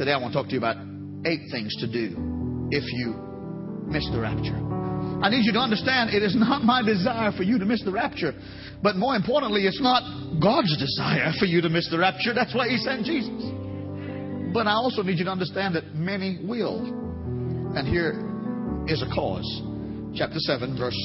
[0.00, 0.80] Today I want to talk to you about
[1.26, 2.16] eight things to do
[2.72, 3.12] if you
[3.84, 4.56] miss the rapture.
[5.20, 7.92] I need you to understand it is not my desire for you to miss the
[7.92, 8.32] rapture.
[8.82, 12.32] But more importantly, it's not God's desire for you to miss the rapture.
[12.32, 13.44] That's why He sent Jesus.
[14.54, 16.80] But I also need you to understand that many will.
[17.76, 18.16] And here
[18.88, 19.44] is a cause.
[20.16, 20.96] Chapter 7, verse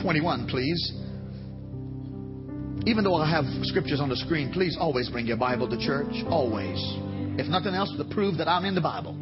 [0.00, 0.80] 21, please.
[2.88, 6.24] Even though I have scriptures on the screen, please always bring your Bible to church.
[6.30, 6.80] Always.
[7.38, 9.14] If nothing else, to prove that I'm in the Bible.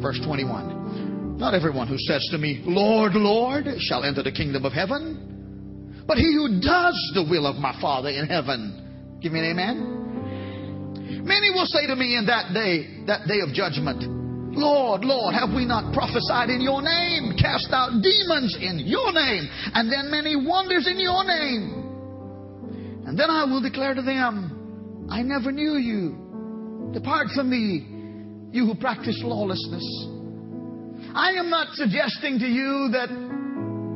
[0.00, 1.36] Verse 21.
[1.38, 6.16] Not everyone who says to me, Lord, Lord, shall enter the kingdom of heaven, but
[6.16, 9.18] he who does the will of my Father in heaven.
[9.20, 11.24] Give me an amen.
[11.24, 14.02] Many will say to me in that day, that day of judgment,
[14.56, 19.46] Lord, Lord, have we not prophesied in your name, cast out demons in your name,
[19.74, 23.04] and then many wonders in your name?
[23.06, 26.27] And then I will declare to them, I never knew you.
[26.92, 27.86] Depart from me,
[28.56, 29.84] you who practice lawlessness.
[31.14, 33.08] I am not suggesting to you that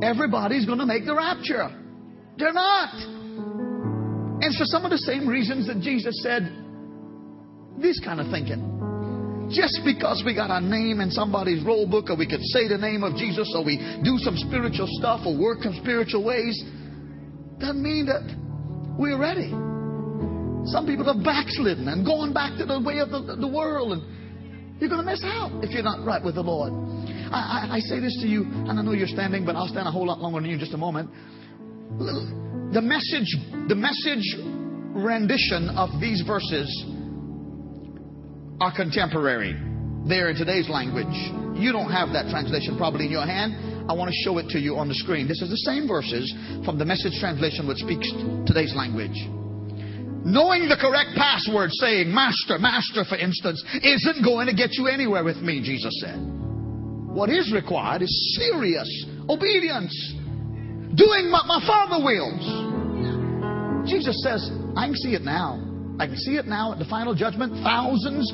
[0.03, 1.69] everybody's going to make the rapture.
[2.37, 2.93] They're not.
[4.43, 6.51] And for some of the same reasons that Jesus said,
[7.79, 9.49] this kind of thinking.
[9.51, 12.77] Just because we got a name in somebody's roll book, or we could say the
[12.77, 16.63] name of Jesus, or we do some spiritual stuff, or work in spiritual ways,
[17.59, 18.23] doesn't mean that
[18.97, 19.53] we're ready.
[20.65, 24.01] Some people have backslidden and gone back to the way of the, the world, and
[24.79, 26.71] you're going to miss out if you're not right with the Lord.
[27.31, 29.87] I, I, I say this to you, and I know you're standing, but I'll stand
[29.87, 31.09] a whole lot longer than you in just a moment.
[32.73, 33.29] The message,
[33.67, 34.23] the message
[34.95, 36.67] rendition of these verses
[38.61, 39.53] are contemporary.
[40.07, 41.13] They're in today's language.
[41.59, 43.89] You don't have that translation probably in your hand.
[43.89, 45.27] I want to show it to you on the screen.
[45.27, 48.09] This is the same verses from the message translation which speaks
[48.47, 49.42] today's language.
[50.25, 55.23] Knowing the correct password, saying, Master, Master, for instance, isn't going to get you anywhere
[55.23, 56.15] with me, Jesus said.
[57.13, 58.87] What is required is serious
[59.29, 59.93] obedience,
[60.95, 62.43] doing what my Father wills.
[63.87, 65.59] Jesus says, I can see it now.
[65.99, 67.53] I can see it now at the final judgment.
[67.61, 68.25] Thousands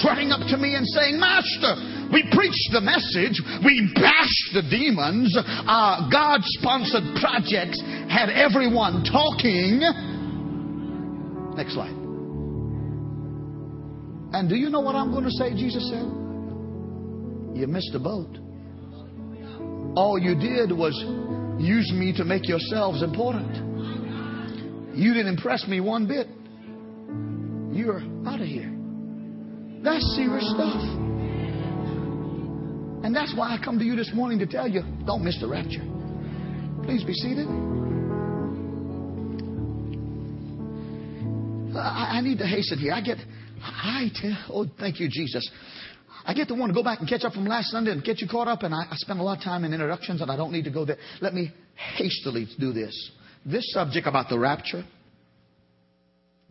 [0.00, 3.36] strutting up to me and saying, Master, we preached the message.
[3.60, 5.36] We bashed the demons.
[5.68, 9.84] Our God sponsored projects had everyone talking.
[11.56, 11.96] Next slide.
[14.32, 15.54] And do you know what I'm going to say?
[15.54, 16.04] Jesus said,
[17.56, 18.36] You missed the boat.
[19.96, 20.94] All you did was
[21.58, 24.94] use me to make yourselves important.
[24.94, 26.26] You didn't impress me one bit.
[27.74, 28.72] You're out of here.
[29.82, 30.82] That's serious stuff.
[33.04, 35.48] And that's why I come to you this morning to tell you don't miss the
[35.48, 35.84] rapture.
[36.84, 37.46] Please be seated.
[41.78, 42.92] I, I need to hasten here.
[42.92, 43.18] I get,
[43.62, 45.48] I tell, oh, thank you, Jesus.
[46.24, 48.20] I get to want to go back and catch up from last Sunday and get
[48.20, 50.36] you caught up, and I, I spend a lot of time in introductions, and I
[50.36, 50.96] don't need to go there.
[51.20, 51.52] Let me
[51.96, 53.10] hastily do this.
[53.44, 54.84] This subject about the rapture,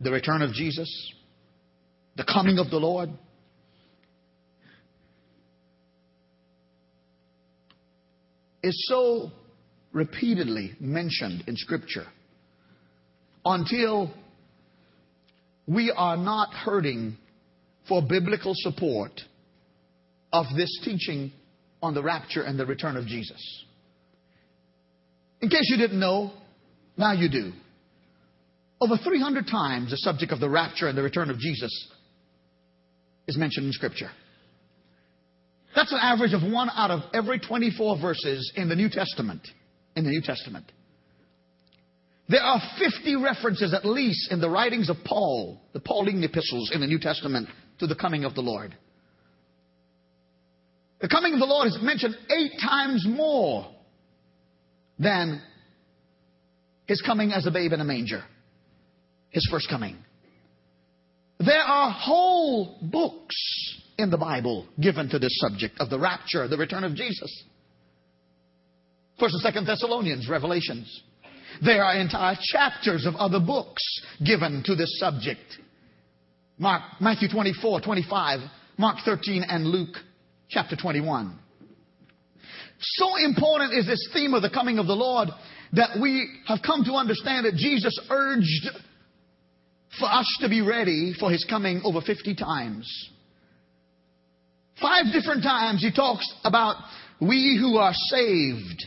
[0.00, 1.12] the return of Jesus,
[2.16, 3.10] the coming of the Lord,
[8.62, 9.30] is so
[9.92, 12.06] repeatedly mentioned in Scripture
[13.44, 14.12] until
[15.66, 17.16] we are not hurting
[17.88, 19.20] for biblical support
[20.32, 21.32] of this teaching
[21.82, 23.64] on the rapture and the return of Jesus.
[25.40, 26.32] In case you didn't know,
[26.96, 27.52] now you do.
[28.80, 31.88] Over 300 times the subject of the rapture and the return of Jesus
[33.26, 34.10] is mentioned in Scripture.
[35.74, 39.46] That's an average of one out of every 24 verses in the New Testament.
[39.94, 40.70] In the New Testament.
[42.28, 46.80] There are 50 references at least in the writings of Paul, the Pauline epistles in
[46.80, 47.48] the New Testament,
[47.78, 48.74] to the coming of the Lord.
[51.00, 53.70] The coming of the Lord is mentioned eight times more
[54.98, 55.42] than
[56.86, 58.24] his coming as a babe in a manger,
[59.30, 59.96] his first coming.
[61.38, 63.36] There are whole books
[63.98, 67.44] in the Bible given to this subject of the rapture, the return of Jesus.
[69.20, 71.02] First and Second Thessalonians, Revelations.
[71.64, 73.82] There are entire chapters of other books
[74.24, 75.40] given to this subject.
[76.58, 78.40] Mark, Matthew 24, 25,
[78.78, 79.96] Mark 13, and Luke
[80.48, 81.38] chapter 21.
[82.78, 85.28] So important is this theme of the coming of the Lord
[85.72, 88.68] that we have come to understand that Jesus urged
[89.98, 93.10] for us to be ready for his coming over 50 times.
[94.80, 96.76] Five different times he talks about
[97.20, 98.84] we who are saved.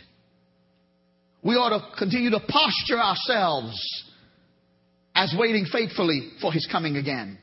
[1.43, 3.77] We ought to continue to posture ourselves
[5.15, 7.37] as waiting faithfully for his coming again.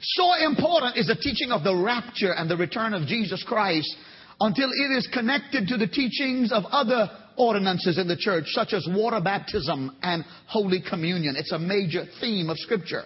[0.00, 3.94] So important is the teaching of the rapture and the return of Jesus Christ
[4.40, 8.86] until it is connected to the teachings of other ordinances in the church, such as
[8.90, 11.34] water baptism and Holy Communion.
[11.36, 13.04] It's a major theme of Scripture.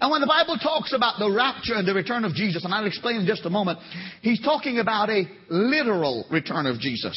[0.00, 2.86] And when the Bible talks about the rapture and the return of Jesus, and I'll
[2.86, 3.78] explain in just a moment,
[4.22, 7.16] he's talking about a literal return of Jesus.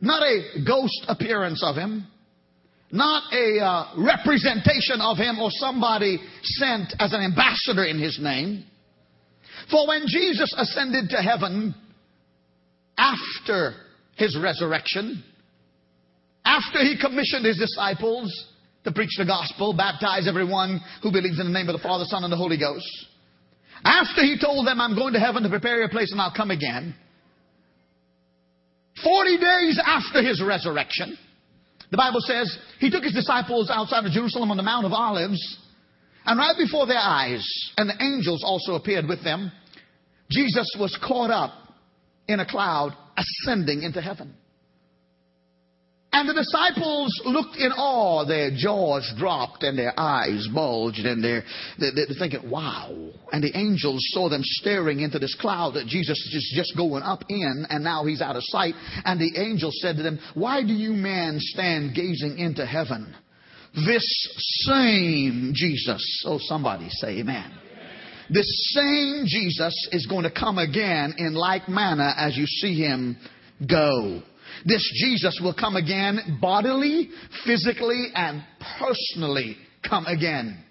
[0.00, 2.06] Not a ghost appearance of him,
[2.90, 8.64] not a uh, representation of him or somebody sent as an ambassador in his name.
[9.70, 11.74] For when Jesus ascended to heaven
[12.96, 13.74] after
[14.16, 15.22] his resurrection,
[16.44, 18.46] after he commissioned his disciples
[18.84, 22.24] to preach the gospel, baptize everyone who believes in the name of the Father, Son,
[22.24, 22.88] and the Holy Ghost,
[23.84, 26.50] after he told them, I'm going to heaven to prepare a place and I'll come
[26.50, 26.94] again,
[29.02, 31.16] 40 days after his resurrection,
[31.90, 35.58] the Bible says he took his disciples outside of Jerusalem on the Mount of Olives,
[36.24, 37.44] and right before their eyes,
[37.76, 39.50] and the angels also appeared with them,
[40.30, 41.52] Jesus was caught up
[42.28, 44.34] in a cloud ascending into heaven.
[46.12, 48.24] And the disciples looked in awe.
[48.24, 51.44] Their jaws dropped and their eyes bulged and they're,
[51.78, 52.90] they're, thinking, wow.
[53.32, 57.22] And the angels saw them staring into this cloud that Jesus is just going up
[57.28, 58.74] in and now he's out of sight.
[59.04, 63.14] And the angel said to them, why do you men stand gazing into heaven?
[63.74, 64.04] This
[64.66, 66.24] same Jesus.
[66.26, 67.52] Oh, somebody say amen.
[68.30, 73.16] This same Jesus is going to come again in like manner as you see him
[73.68, 74.22] go.
[74.64, 77.10] This Jesus will come again bodily,
[77.44, 78.42] physically, and
[78.78, 79.56] personally
[79.88, 80.64] come again.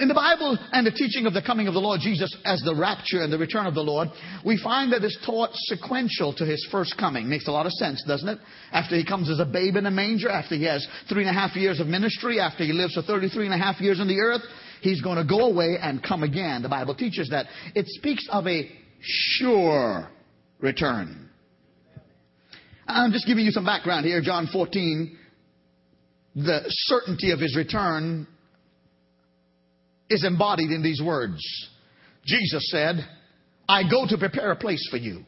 [0.00, 2.74] In the Bible and the teaching of the coming of the Lord Jesus as the
[2.74, 4.08] rapture and the return of the Lord,
[4.44, 7.28] we find that it's taught sequential to his first coming.
[7.28, 8.38] Makes a lot of sense, doesn't it?
[8.72, 11.32] After he comes as a babe in a manger, after he has three and a
[11.32, 14.18] half years of ministry, after he lives for 33 and a half years on the
[14.18, 14.42] earth,
[14.80, 16.62] he's going to go away and come again.
[16.62, 17.46] The Bible teaches that.
[17.76, 18.68] It speaks of a
[19.00, 20.10] sure
[20.58, 21.25] return.
[22.88, 24.20] I'm just giving you some background here.
[24.20, 25.16] John 14,
[26.36, 28.26] the certainty of his return
[30.08, 31.40] is embodied in these words.
[32.24, 32.96] Jesus said,
[33.68, 35.24] I go to prepare a place for you.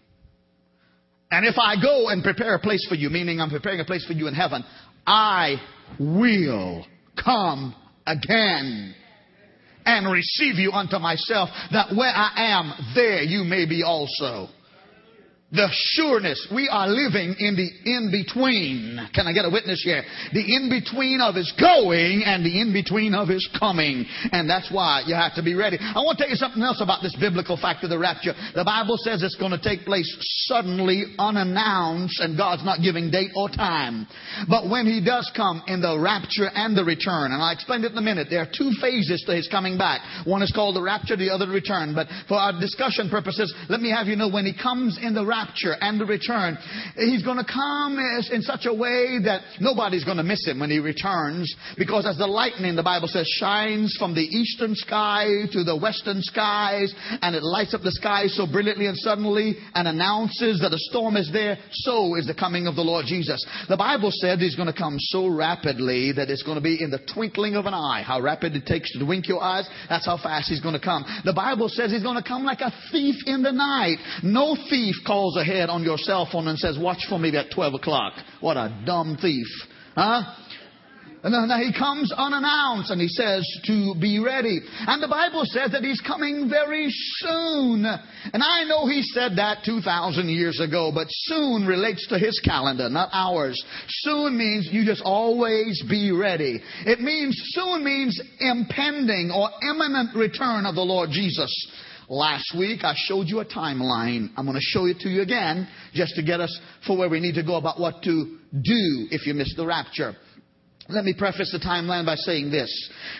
[1.30, 4.06] And if I go and prepare a place for you, meaning I'm preparing a place
[4.06, 4.64] for you in heaven,
[5.06, 5.56] I
[5.98, 6.86] will
[7.22, 7.74] come
[8.06, 8.94] again
[9.84, 14.48] and receive you unto myself, that where I am, there you may be also
[15.50, 16.46] the sureness.
[16.54, 19.00] We are living in the in between.
[19.14, 20.04] Can I get a witness here?
[20.32, 24.04] The in between of his going and the in between of his coming.
[24.30, 25.78] And that's why you have to be ready.
[25.80, 28.36] I want to tell you something else about this biblical fact of the rapture.
[28.54, 30.08] The Bible says it's going to take place
[30.46, 34.06] suddenly, unannounced, and God's not giving date or time.
[34.48, 37.92] But when he does come in the rapture and the return, and I'll explain it
[37.92, 40.00] in a minute, there are two phases to his coming back.
[40.26, 41.94] One is called the rapture, the other the return.
[41.94, 45.24] But for our discussion purposes, let me have you know when he comes in the
[45.24, 46.58] rapture, rapture and the return.
[46.96, 50.70] He's going to come in such a way that nobody's going to miss him when
[50.70, 55.64] he returns because as the lightning, the Bible says, shines from the eastern sky to
[55.64, 60.60] the western skies and it lights up the sky so brilliantly and suddenly and announces
[60.60, 63.44] that a storm is there, so is the coming of the Lord Jesus.
[63.68, 66.90] The Bible said he's going to come so rapidly that it's going to be in
[66.90, 68.02] the twinkling of an eye.
[68.04, 71.04] How rapid it takes to wink your eyes, that's how fast he's going to come.
[71.24, 73.98] The Bible says he's going to come like a thief in the night.
[74.22, 77.74] No thief calls ahead on your cell phone and says, watch for me at 12
[77.74, 78.14] o'clock.
[78.40, 79.46] What a dumb thief.
[79.94, 80.22] Huh?
[81.22, 84.60] And then he comes unannounced and he says to be ready.
[84.86, 87.84] And the Bible says that he's coming very soon.
[87.84, 92.88] And I know he said that 2,000 years ago, but soon relates to his calendar,
[92.88, 93.60] not ours.
[93.88, 96.62] Soon means you just always be ready.
[96.86, 101.50] It means, soon means impending or imminent return of the Lord Jesus.
[102.08, 104.30] Last week I showed you a timeline.
[104.36, 107.20] I'm going to show it to you again just to get us for where we
[107.20, 110.14] need to go about what to do if you miss the rapture.
[110.88, 112.70] Let me preface the timeline by saying this.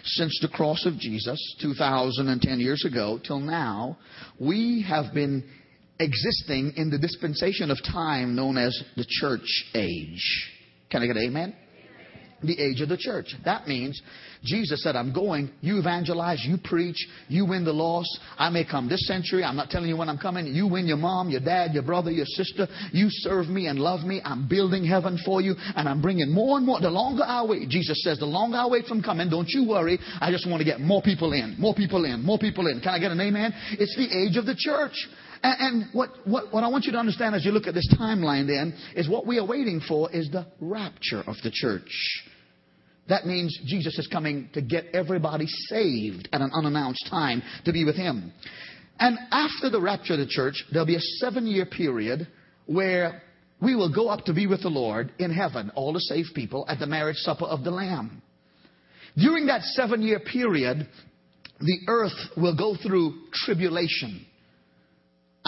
[0.05, 3.99] Since the cross of Jesus 2010 years ago till now,
[4.41, 5.45] we have been
[6.01, 10.55] existing in the dispensation of time known as the church age.
[10.91, 11.55] Can I get amen?
[12.43, 13.35] The age of the church.
[13.45, 14.01] That means
[14.45, 18.19] Jesus said, I'm going, you evangelize, you preach, you win the lost.
[18.39, 19.43] I may come this century.
[19.43, 20.47] I'm not telling you when I'm coming.
[20.47, 22.69] You win your mom, your dad, your brother, your sister.
[22.93, 24.21] You serve me and love me.
[24.25, 26.81] I'm building heaven for you and I'm bringing more and more.
[26.81, 29.99] The longer I wait, Jesus says, the longer I wait from coming, don't you worry.
[30.21, 32.81] I just want to get more people in, more people in, more people in.
[32.81, 33.53] Can I get an amen?
[33.73, 35.09] It's the age of the church.
[35.43, 37.89] And, and what, what, what I want you to understand as you look at this
[37.99, 41.91] timeline then is what we are waiting for is the rapture of the church.
[43.09, 47.85] That means Jesus is coming to get everybody saved at an unannounced time to be
[47.85, 48.33] with Him.
[48.99, 52.29] And after the rapture of the church, there'll be a seven year period
[52.67, 53.23] where
[53.63, 56.65] we will go up to be with the Lord in heaven, all the saved people,
[56.69, 58.23] at the marriage supper of the Lamb.
[59.17, 60.87] During that seven year period,
[61.61, 64.25] the earth will go through tribulation.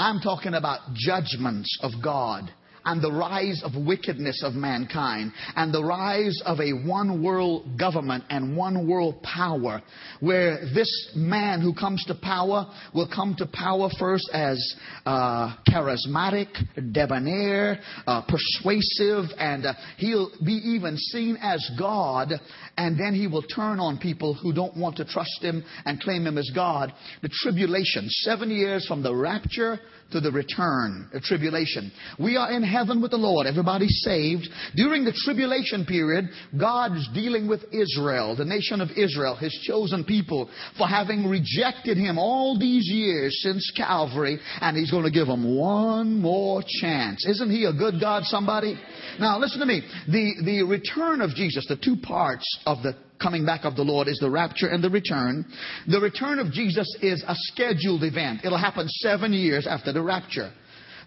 [0.00, 2.50] I'm talking about judgments of God
[2.86, 8.24] and the rise of wickedness of mankind and the rise of a one world government
[8.30, 9.82] and one world power
[10.20, 16.48] where this man who comes to power will come to power first as uh, charismatic,
[16.92, 22.32] debonair, uh, persuasive, and uh, he'll be even seen as God
[22.80, 26.26] and then he will turn on people who don't want to trust him and claim
[26.26, 26.90] him as God.
[27.20, 29.78] The tribulation, seven years from the rapture
[30.12, 31.92] to the return, the tribulation.
[32.18, 33.46] We are in heaven with the Lord.
[33.46, 34.48] Everybody's saved.
[34.74, 40.50] During the tribulation period, God's dealing with Israel, the nation of Israel, His chosen people,
[40.76, 45.56] for having rejected Him all these years since Calvary, and He's going to give them
[45.56, 47.24] one more chance.
[47.28, 48.80] Isn't He a good God, somebody?
[49.20, 49.82] Now, listen to me.
[50.08, 54.08] The, the return of Jesus, the two parts of the coming back of the Lord
[54.08, 55.44] is the rapture and the return.
[55.86, 58.40] The return of Jesus is a scheduled event.
[58.44, 60.52] It'll happen seven years after the rapture.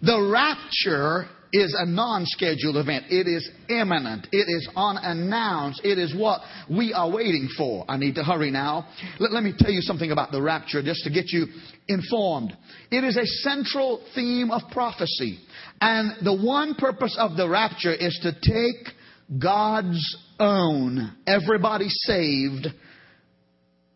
[0.02, 3.06] The rapture is a non-scheduled event.
[3.10, 4.26] It is imminent.
[4.32, 5.82] It is unannounced.
[5.84, 7.84] It is what we are waiting for.
[7.88, 8.88] I need to hurry now.
[9.20, 11.46] Let, let, me tell you something about the rapture just to get you
[11.86, 12.56] informed.
[12.90, 15.38] It is a central theme of prophecy.
[15.80, 18.94] And the one purpose of the rapture is to take
[19.38, 22.68] God's own, everybody saved,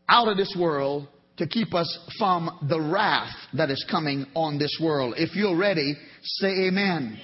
[0.09, 4.79] out of this world to keep us from the wrath that is coming on this
[4.83, 5.15] world.
[5.17, 7.19] If you're ready, say amen.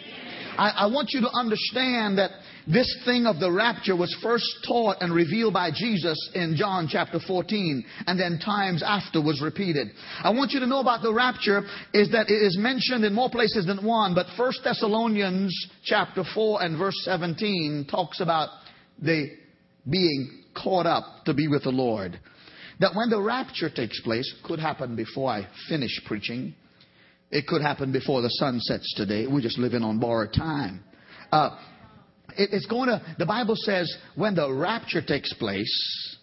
[0.56, 2.30] I, I, want you to understand that
[2.66, 7.18] this thing of the rapture was first taught and revealed by Jesus in John chapter
[7.26, 9.88] 14, and then times after was repeated.
[10.22, 13.28] I want you to know about the rapture is that it is mentioned in more
[13.28, 15.54] places than one, but First Thessalonians
[15.84, 18.48] chapter 4 and verse 17 talks about
[19.00, 19.30] the
[19.90, 22.18] being caught up to be with the Lord.
[22.80, 26.54] That when the rapture takes place, could happen before I finish preaching.
[27.30, 29.26] It could happen before the sun sets today.
[29.26, 30.82] We're just living on borrowed time.
[31.30, 31.58] Uh,
[32.36, 36.16] it's going to, the Bible says, when the rapture takes place,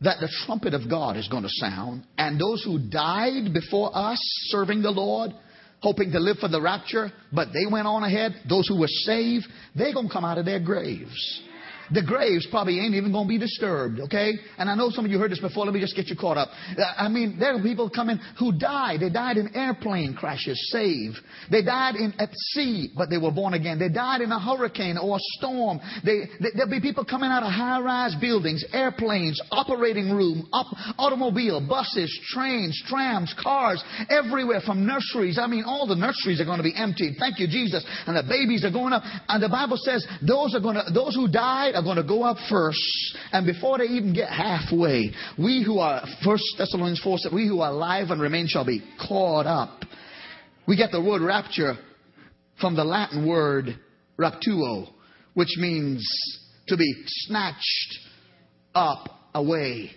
[0.00, 4.18] that the trumpet of God is going to sound, and those who died before us
[4.46, 5.32] serving the Lord,
[5.80, 9.46] hoping to live for the rapture, but they went on ahead, those who were saved,
[9.74, 11.42] they're going to come out of their graves
[11.92, 14.32] the graves probably ain't even going to be disturbed, okay?
[14.58, 15.64] And I know some of you heard this before.
[15.64, 16.48] Let me just get you caught up.
[16.76, 19.00] Uh, I mean, there are people coming who died.
[19.00, 21.16] They died in airplane crashes, saved.
[21.50, 23.78] They died in, at sea, but they were born again.
[23.78, 25.80] They died in a hurricane or a storm.
[26.04, 30.48] They, they, there'll be people coming out of high-rise buildings, airplanes, operating room,
[30.98, 35.38] automobile, buses, trains, trams, cars, everywhere from nurseries.
[35.38, 37.16] I mean, all the nurseries are going to be emptied.
[37.18, 37.84] Thank you, Jesus.
[38.06, 39.02] And the babies are going up.
[39.28, 42.24] And the Bible says those are going to, those who died are going to go
[42.24, 47.32] up first, and before they even get halfway, we who are, First Thessalonians 4 said,
[47.32, 49.82] we who are alive and remain shall be caught up.
[50.66, 51.74] We get the word rapture
[52.60, 53.78] from the Latin word
[54.18, 54.88] raptuo,
[55.34, 56.04] which means
[56.66, 57.98] to be snatched
[58.74, 59.92] up away.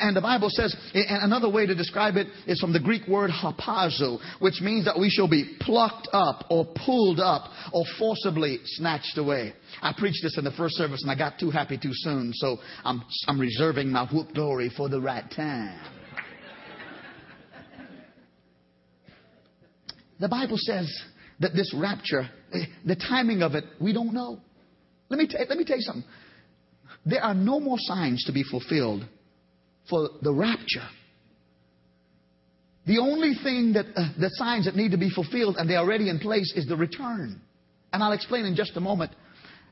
[0.00, 3.30] And the Bible says, and another way to describe it is from the Greek word
[3.30, 9.18] harpazo, which means that we shall be plucked up or pulled up or forcibly snatched
[9.18, 9.52] away.
[9.82, 12.58] I preached this in the first service and I got too happy too soon, so
[12.84, 15.78] I'm, I'm reserving my whoop glory for the right time.
[20.20, 20.88] The Bible says
[21.40, 24.38] that this rapture, eh, the timing of it, we don't know.
[25.08, 26.04] Let me, t- let me tell you something.
[27.04, 29.04] There are no more signs to be fulfilled
[29.88, 30.86] for the rapture.
[32.86, 36.08] The only thing that uh, the signs that need to be fulfilled and they're already
[36.08, 37.40] in place is the return.
[37.92, 39.12] And I'll explain in just a moment.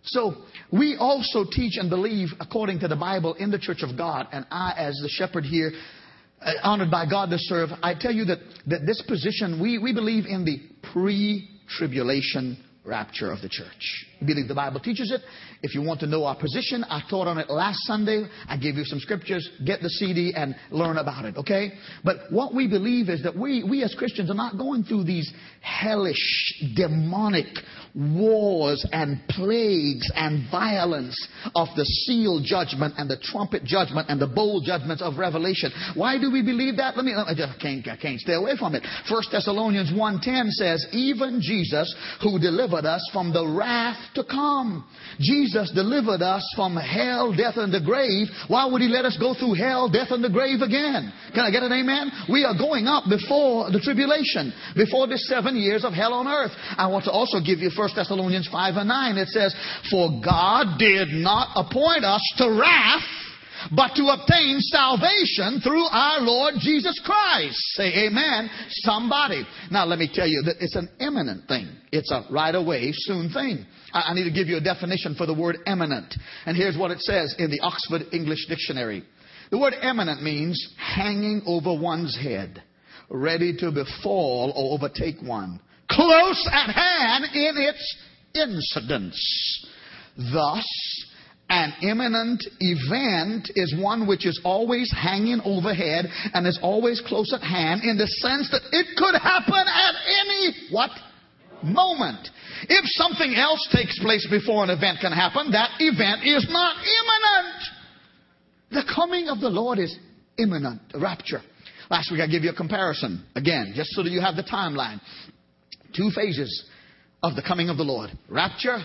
[0.02, 0.34] So
[0.72, 4.28] we also teach and believe according to the Bible in the church of God.
[4.32, 5.72] And I, as the shepherd here,
[6.40, 8.38] uh, honored by God to serve, I tell you that,
[8.68, 10.58] that this position, we, we believe in the
[10.92, 14.06] pre-tribulation rapture of the church.
[14.20, 15.20] We believe the Bible teaches it.
[15.62, 18.25] If you want to know our position, I taught on it last Sunday.
[18.49, 19.49] I gave you some scriptures.
[19.64, 21.72] Get the CD and learn about it, okay?
[22.04, 25.30] But what we believe is that we, we as Christians are not going through these
[25.60, 27.46] hellish, demonic,
[27.94, 31.16] wars and plagues and violence
[31.54, 35.70] of the seal judgment and the trumpet judgment and the bowl judgments of Revelation.
[35.94, 36.97] Why do we believe that?
[36.97, 38.87] Let me, I just can't, I can't stay away from it.
[39.09, 44.87] First Thessalonians 1.10 says, even Jesus who delivered us from the wrath to come.
[45.18, 48.28] Jesus delivered us from hell, death, and the grave.
[48.49, 51.12] Why would he let us go through hell, death, and the grave again?
[51.35, 52.11] Can I get an amen?
[52.30, 56.52] We are going up before the tribulation, before the seven years of hell on earth.
[56.76, 59.16] I want to also give you 1 Thessalonians 5 and 9.
[59.16, 59.56] It says,
[59.90, 63.08] For God did not appoint us to wrath,
[63.75, 67.56] but to obtain salvation through our Lord Jesus Christ.
[67.76, 68.50] Say amen.
[68.68, 69.46] Somebody.
[69.70, 71.70] Now let me tell you that it's an imminent thing.
[71.90, 73.64] It's a right away, soon thing.
[73.94, 76.14] I need to give you a definition for the word imminent.
[76.44, 79.04] And here's what it says in the Oxford English Dictionary.
[79.50, 82.62] The word imminent means hanging over one's head,
[83.08, 85.60] ready to befall or overtake one,
[85.90, 87.97] close at hand in its
[88.35, 89.66] incidence.
[90.16, 90.66] Thus,
[91.50, 97.42] an imminent event is one which is always hanging overhead and is always close at
[97.42, 100.90] hand in the sense that it could happen at any what
[101.62, 102.28] moment.
[102.68, 107.62] If something else takes place before an event can happen, that event is not imminent.
[108.70, 109.97] The coming of the Lord is
[110.38, 110.80] imminent.
[110.92, 111.42] the Rapture.
[111.90, 113.25] Last week I gave you a comparison.
[113.35, 115.00] Again, just so that you have the timeline.
[115.94, 116.64] Two phases
[117.23, 118.11] of the coming of the Lord.
[118.28, 118.78] Rapture,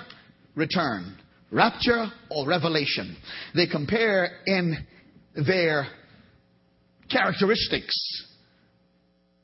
[0.55, 1.17] return.
[1.51, 3.15] Rapture or revelation.
[3.53, 4.75] They compare in
[5.35, 5.87] their
[7.09, 7.95] characteristics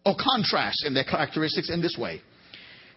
[0.05, 2.21] or contrast in their characteristics in this way.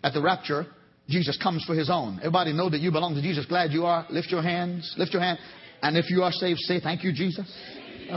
[0.03, 0.67] At the rapture,
[1.09, 2.19] Jesus comes for his own.
[2.19, 3.47] Everybody know that you belong to Jesus.
[3.47, 4.07] Glad you are.
[4.11, 4.95] Lift your hands.
[4.97, 5.39] Lift your hand.
[5.83, 7.47] And if you are saved, say thank you, Jesus.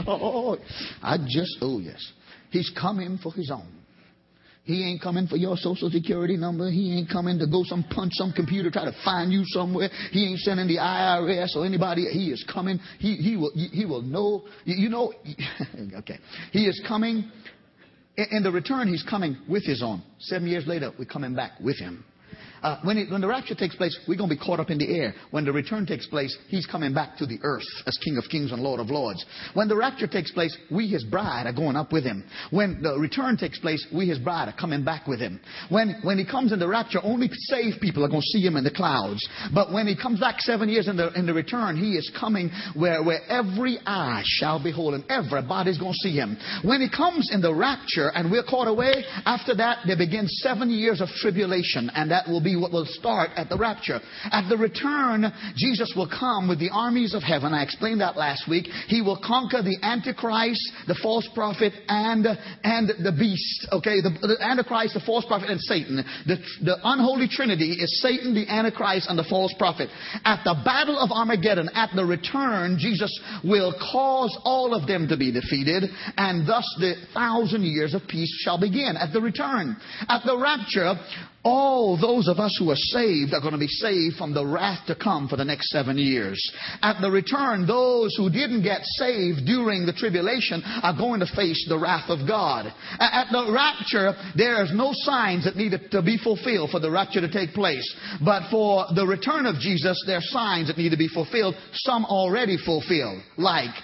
[0.06, 0.58] Oh,
[1.02, 2.12] I just, oh yes.
[2.50, 3.77] He's coming for his own.
[4.68, 6.70] He ain't coming for your social security number.
[6.70, 9.88] He ain't coming to go some punch some computer, try to find you somewhere.
[10.10, 12.04] He ain't sending the IRS or anybody.
[12.04, 12.78] He is coming.
[12.98, 15.14] He, he will, he will know, you know,
[15.96, 16.18] okay.
[16.52, 17.32] He is coming.
[18.18, 20.02] In the return, he's coming with his own.
[20.18, 22.04] Seven years later, we're coming back with him.
[22.62, 25.14] Uh, when, the rapture takes place, we're going to be caught up in the air.
[25.30, 28.52] When the return takes place, he's coming back to the earth as King of Kings
[28.52, 29.24] and Lord of Lords.
[29.54, 32.24] When the rapture takes place, we, his bride, are going up with him.
[32.50, 35.40] When the return takes place, we, his bride, are coming back with him.
[35.68, 38.56] When, when he comes in the rapture, only saved people are going to see him
[38.56, 39.26] in the clouds.
[39.54, 42.50] But when he comes back seven years in the, in the return, he is coming
[42.74, 45.04] where, where every eye shall behold him.
[45.08, 46.36] Everybody's going to see him.
[46.64, 50.70] When he comes in the rapture and we're caught away, after that, there begins seven
[50.70, 54.00] years of tribulation, and will be be what will start at the rapture.
[54.32, 57.52] At the return, Jesus will come with the armies of heaven.
[57.52, 58.66] I explained that last week.
[58.86, 62.26] He will conquer the Antichrist, the false prophet, and,
[62.64, 63.68] and the beast.
[63.72, 65.96] Okay, the, the Antichrist, the false prophet, and Satan.
[66.26, 69.90] The, the unholy trinity is Satan, the Antichrist, and the false prophet.
[70.24, 73.12] At the battle of Armageddon, at the return, Jesus
[73.44, 75.84] will cause all of them to be defeated,
[76.16, 79.76] and thus the thousand years of peace shall begin at the return.
[80.08, 80.94] At the rapture,
[81.44, 84.86] all those of us who are saved are going to be saved from the wrath
[84.86, 86.38] to come for the next seven years.
[86.82, 91.64] At the return, those who didn't get saved during the tribulation are going to face
[91.68, 92.66] the wrath of God.
[92.98, 97.30] At the rapture, there's no signs that need to be fulfilled for the rapture to
[97.30, 97.86] take place.
[98.24, 102.04] But for the return of Jesus, there are signs that need to be fulfilled, some
[102.04, 103.74] already fulfilled, like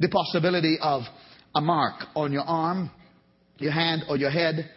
[0.00, 1.02] the possibility of
[1.54, 2.90] a mark on your arm,
[3.58, 4.70] your hand, or your head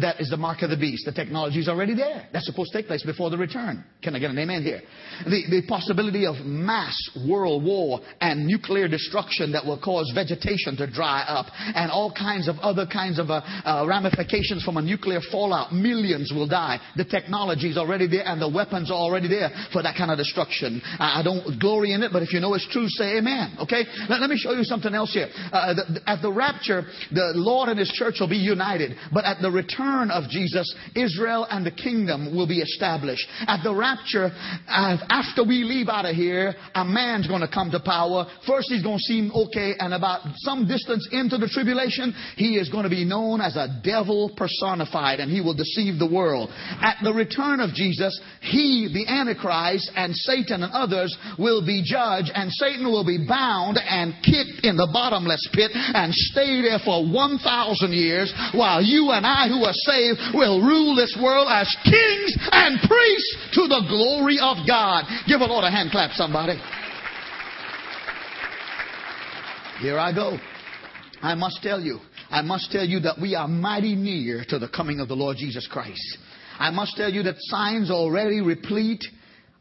[0.00, 1.04] that is the mark of the beast.
[1.04, 2.26] The technology is already there.
[2.32, 3.84] That's supposed to take place before the return.
[4.02, 4.80] Can I get an amen here?
[5.24, 6.96] The, the possibility of mass
[7.28, 12.48] world war and nuclear destruction that will cause vegetation to dry up and all kinds
[12.48, 15.74] of other kinds of uh, uh, ramifications from a nuclear fallout.
[15.74, 16.80] Millions will die.
[16.96, 20.16] The technology is already there and the weapons are already there for that kind of
[20.16, 20.80] destruction.
[20.84, 23.58] I, I don't glory in it, but if you know it's true, say amen.
[23.60, 23.84] Okay?
[24.08, 25.28] Let, let me show you something else here.
[25.52, 29.42] Uh, the, at the rapture, the Lord and His church will be united, but at
[29.42, 33.26] the return return of Jesus, Israel and the kingdom will be established.
[33.46, 34.30] At the rapture,
[34.68, 38.26] after we leave out of here, a man's going to come to power.
[38.46, 42.68] First, he's going to seem okay, and about some distance into the tribulation, he is
[42.68, 46.50] going to be known as a devil personified, and he will deceive the world.
[46.52, 52.30] At the return of Jesus, he, the Antichrist, and Satan and others will be judged,
[52.34, 57.04] and Satan will be bound and kicked in the bottomless pit and stay there for
[57.06, 61.68] 1,000 years while you and I, who are are saved will rule this world as
[61.84, 65.04] kings and priests to the glory of God.
[65.26, 66.60] Give a Lord a hand clap, somebody.
[69.80, 70.38] Here I go.
[71.22, 71.98] I must tell you,
[72.30, 75.36] I must tell you that we are mighty near to the coming of the Lord
[75.38, 76.18] Jesus Christ.
[76.58, 79.04] I must tell you that signs already replete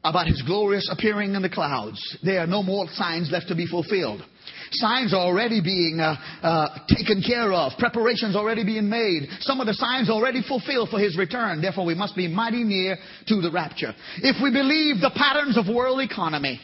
[0.04, 2.17] about his glorious appearing in the clouds.
[2.24, 4.24] There are no more signs left to be fulfilled.
[4.71, 7.73] Signs are already being uh, uh, taken care of.
[7.77, 9.27] Preparations already being made.
[9.41, 11.62] Some of the signs already fulfilled for his return.
[11.62, 13.93] Therefore, we must be mighty near to the rapture.
[14.17, 16.62] If we believe the patterns of world economy,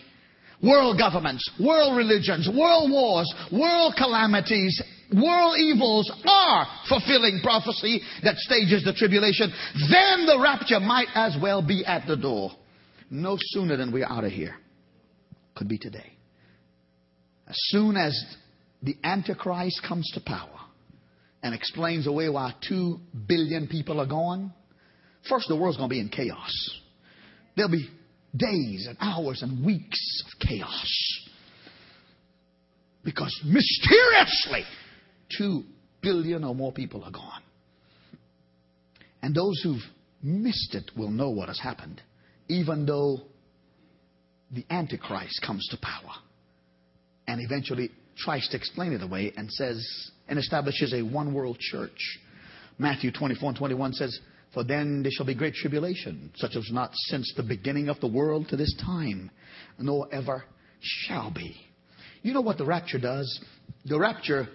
[0.63, 4.81] world governments, world religions, world wars, world calamities,
[5.13, 9.51] world evils are fulfilling prophecy that stages the tribulation,
[9.91, 12.51] then the rapture might as well be at the door.
[13.09, 14.55] No sooner than we're out of here.
[15.55, 16.16] Could be today.
[17.47, 18.19] As soon as
[18.81, 20.49] the Antichrist comes to power
[21.41, 24.53] and explains away why two billion people are gone,
[25.29, 26.51] first the world's going to be in chaos.
[27.55, 27.89] There'll be
[28.35, 31.23] days and hours and weeks of chaos.
[33.03, 34.63] Because mysteriously,
[35.37, 35.63] two
[36.01, 37.41] billion or more people are gone.
[39.21, 39.81] And those who've
[40.21, 42.01] missed it will know what has happened,
[42.49, 43.21] even though
[44.51, 46.13] the Antichrist comes to power
[47.27, 52.19] and eventually tries to explain it away and says, and establishes a one world church.
[52.77, 54.19] Matthew 24 and 21 says,
[54.53, 58.07] For then there shall be great tribulation, such as not since the beginning of the
[58.07, 59.31] world to this time,
[59.79, 60.43] nor ever
[60.79, 61.55] shall be.
[62.21, 63.39] You know what the rapture does?
[63.85, 64.47] The rapture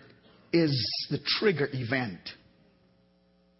[0.52, 2.20] is the trigger event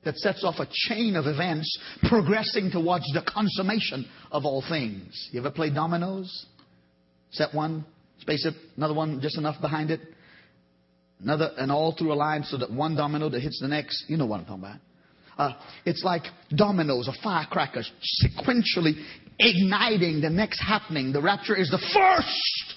[0.05, 5.29] that sets off a chain of events progressing towards the consummation of all things.
[5.33, 6.47] You ever play dominoes?
[7.31, 7.85] Set one,
[8.23, 10.01] space it, another one just enough behind it,
[11.21, 14.05] another, and all through a line so that one domino that hits the next.
[14.09, 14.81] You know what I'm talking about.
[15.39, 15.53] Uh,
[15.85, 16.23] it's like
[16.55, 17.91] dominoes or firecrackers
[18.25, 19.03] sequentially
[19.39, 21.13] igniting the next happening.
[21.13, 22.77] The rapture is the first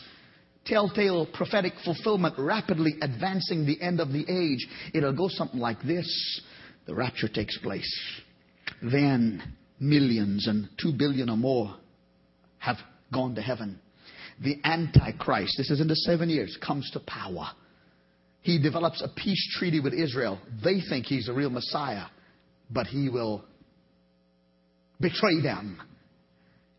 [0.65, 4.67] telltale prophetic fulfillment rapidly advancing the end of the age.
[4.93, 6.41] It'll go something like this.
[6.87, 8.21] The rapture takes place.
[8.81, 9.43] Then
[9.79, 11.75] millions and two billion or more
[12.57, 12.77] have
[13.13, 13.79] gone to heaven.
[14.41, 17.47] The Antichrist, this is in the seven years, comes to power.
[18.41, 20.39] He develops a peace treaty with Israel.
[20.63, 22.05] They think he's a real Messiah,
[22.69, 23.43] but he will
[24.99, 25.81] betray them.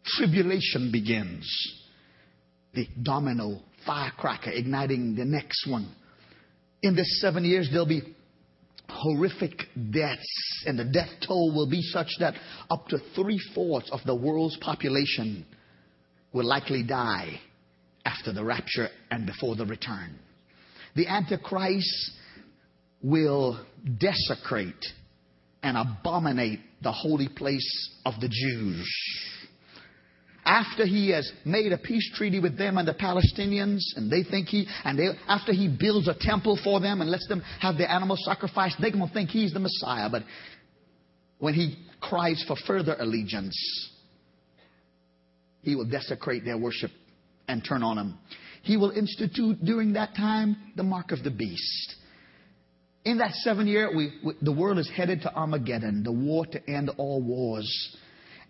[0.05, 1.49] Tribulation begins.
[2.75, 5.92] The domino firecracker igniting the next one.
[6.83, 8.14] In this seven years, there'll be
[8.88, 12.35] horrific deaths, and the death toll will be such that
[12.71, 15.47] up to three fourths of the world's population
[16.33, 17.40] will likely die
[18.27, 20.19] after the rapture and before the return.
[20.97, 22.12] The Antichrist
[23.03, 23.65] will
[23.99, 24.85] desecrate
[25.62, 28.87] and abominate the holy place of the Jews
[30.45, 34.47] after he has made a peace treaty with them and the Palestinians, and they think
[34.47, 37.91] he, and they, after he builds a temple for them and lets them have their
[37.91, 40.09] animal sacrifice, they're going to think he's the Messiah.
[40.09, 40.23] But
[41.41, 43.57] when he cries for further allegiance,
[45.62, 46.93] he will desecrate their worship
[47.49, 48.19] and turn on him.
[48.63, 51.95] He will institute during that time the mark of the beast.
[53.05, 56.69] In that seven year, we, we, the world is headed to Armageddon, the war to
[56.69, 57.97] end all wars.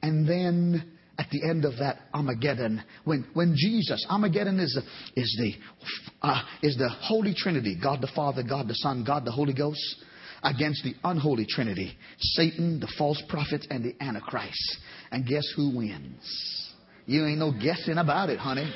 [0.01, 5.37] And then at the end of that Armageddon, when, when Jesus, Armageddon is the, is,
[5.39, 9.53] the, uh, is the Holy Trinity, God the Father, God the Son, God the Holy
[9.53, 9.97] Ghost,
[10.43, 14.79] against the unholy Trinity, Satan, the false prophet, and the Antichrist.
[15.11, 16.66] And guess who wins?
[17.07, 18.69] You ain't no guessing about it, honey.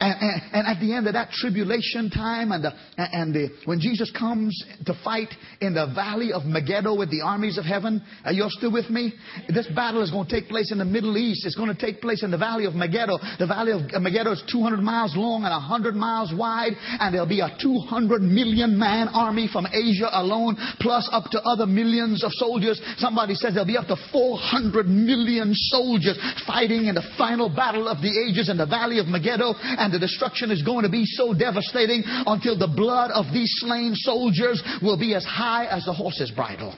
[0.00, 3.80] And, and, and, at the end of that tribulation time, and, the, and the, when
[3.80, 4.54] Jesus comes
[4.86, 5.28] to fight
[5.60, 8.90] in the valley of Megiddo with the armies of heaven, are you all still with
[8.90, 9.12] me?
[9.48, 11.44] This battle is going to take place in the Middle East.
[11.44, 13.18] It's going to take place in the valley of Megiddo.
[13.38, 17.40] The valley of Megiddo is 200 miles long and 100 miles wide, and there'll be
[17.40, 22.80] a 200 million man army from Asia alone, plus up to other millions of soldiers.
[22.98, 28.00] Somebody says there'll be up to 400 million soldiers fighting in the final battle of
[28.00, 29.54] the ages in the valley of Megiddo.
[29.58, 33.94] And the destruction is going to be so devastating until the blood of these slain
[33.94, 36.74] soldiers will be as high as the horse's bridle.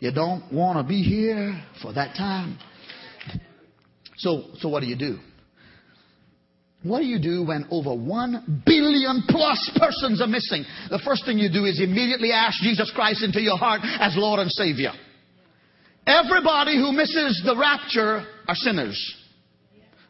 [0.00, 2.58] You don't want to be here for that time.
[4.16, 5.18] So, so what do you do?
[6.82, 10.64] What do you do when over one billion plus persons are missing?
[10.90, 14.38] The first thing you do is immediately ask Jesus Christ into your heart as Lord
[14.40, 14.92] and Savior.
[16.06, 19.14] Everybody who misses the rapture are sinners.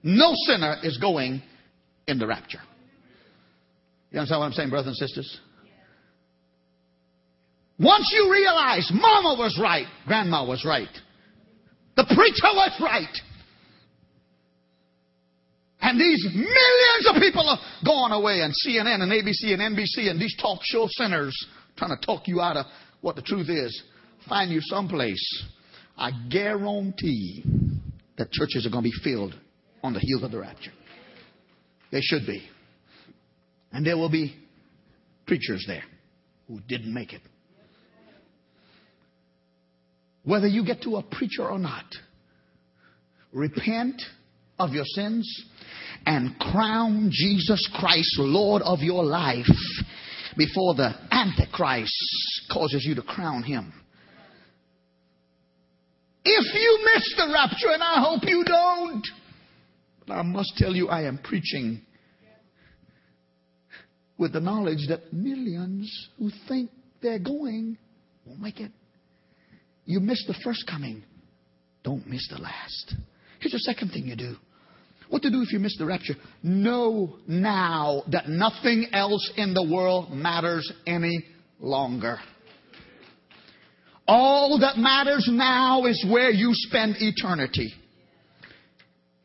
[0.03, 1.41] No sinner is going
[2.07, 2.61] in the rapture.
[4.11, 5.41] You understand what I'm saying, brothers and sisters?
[7.79, 10.89] Once you realize mama was right, grandma was right,
[11.97, 13.17] the preacher was right,
[15.81, 20.21] and these millions of people are going away, and CNN and ABC and NBC and
[20.21, 21.35] these talk show centers
[21.77, 22.67] trying to talk you out of
[23.01, 23.83] what the truth is,
[24.29, 25.45] find you someplace
[25.97, 27.45] I guarantee
[28.19, 29.35] that churches are going to be filled
[29.83, 30.73] on the heels of the rapture.
[31.95, 32.43] They should be.
[33.71, 34.35] And there will be
[35.29, 35.85] preachers there
[36.49, 37.21] who didn't make it.
[40.25, 41.85] Whether you get to a preacher or not,
[43.33, 44.03] repent
[44.59, 45.45] of your sins
[46.05, 49.47] and crown Jesus Christ Lord of your life
[50.37, 51.95] before the Antichrist
[52.53, 53.73] causes you to crown him.
[56.25, 59.07] If you miss the rapture, and I hope you don't,
[60.07, 61.83] but I must tell you, I am preaching
[64.17, 66.71] with the knowledge that millions who think
[67.03, 67.77] they're going
[68.25, 68.71] won't make it.
[69.85, 71.03] You miss the first coming,
[71.83, 72.95] don't miss the last.
[73.41, 74.37] Here's the second thing you do.
[75.11, 76.15] What to do if you miss the rapture?
[76.43, 81.25] Know now that nothing else in the world matters any
[81.61, 82.19] longer.
[84.07, 87.73] All that matters now is where you spend eternity.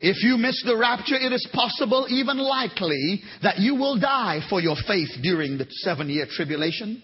[0.00, 4.60] If you miss the rapture, it is possible, even likely, that you will die for
[4.60, 7.02] your faith during the seven year tribulation.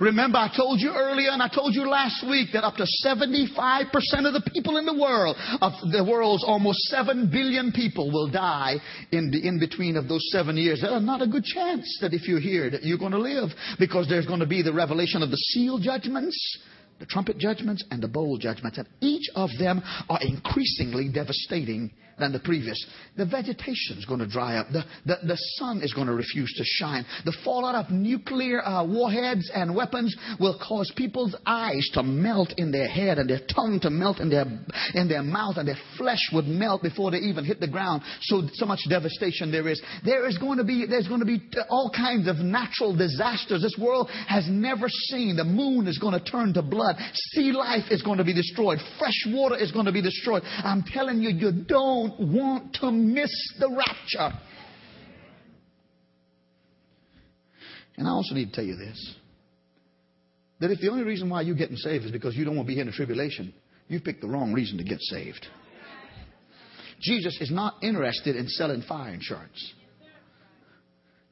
[0.00, 3.86] Remember, I told you earlier and I told you last week that up to 75%
[4.26, 8.76] of the people in the world, of the world's almost 7 billion people will die
[9.12, 10.80] in the in between of those seven years.
[10.80, 14.08] There's not a good chance that if you're here that you're going to live because
[14.08, 16.58] there's going to be the revelation of the seal judgments
[16.98, 22.32] the trumpet judgments and the bowl judgments, and each of them are increasingly devastating than
[22.32, 22.84] the previous.
[23.16, 24.68] The vegetation is going to dry up.
[24.72, 27.04] The, the, the sun is going to refuse to shine.
[27.24, 32.70] The fallout of nuclear uh, warheads and weapons will cause people's eyes to melt in
[32.70, 34.44] their head and their tongue to melt in their,
[34.94, 38.02] in their mouth and their flesh would melt before they even hit the ground.
[38.22, 39.82] So, so much devastation there is.
[40.04, 43.76] There is going to be, there's going to be all kinds of natural disasters this
[43.80, 45.36] world has never seen.
[45.36, 46.83] The moon is going to turn to blood.
[47.12, 48.78] Sea life is going to be destroyed.
[48.98, 50.42] Fresh water is going to be destroyed.
[50.44, 54.38] I'm telling you, you don't don't want to miss the rapture.
[57.96, 59.14] And I also need to tell you this
[60.60, 62.70] that if the only reason why you're getting saved is because you don't want to
[62.70, 63.52] be here in the tribulation,
[63.88, 65.46] you've picked the wrong reason to get saved.
[67.00, 69.74] Jesus is not interested in selling fire insurance,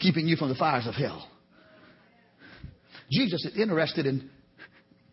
[0.00, 1.28] keeping you from the fires of hell.
[3.10, 4.28] Jesus is interested in.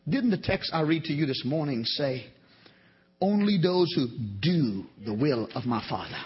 [0.10, 2.26] Didn't the text I read to you this morning say,
[3.22, 4.08] only those who
[4.42, 6.18] do the will of my Father.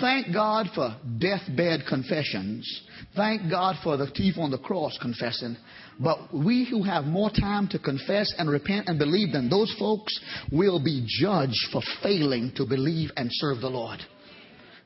[0.00, 2.82] Thank God for deathbed confessions.
[3.14, 5.56] Thank God for the thief on the cross confessing.
[6.00, 10.18] But we who have more time to confess and repent and believe than those folks
[10.50, 14.00] will be judged for failing to believe and serve the Lord.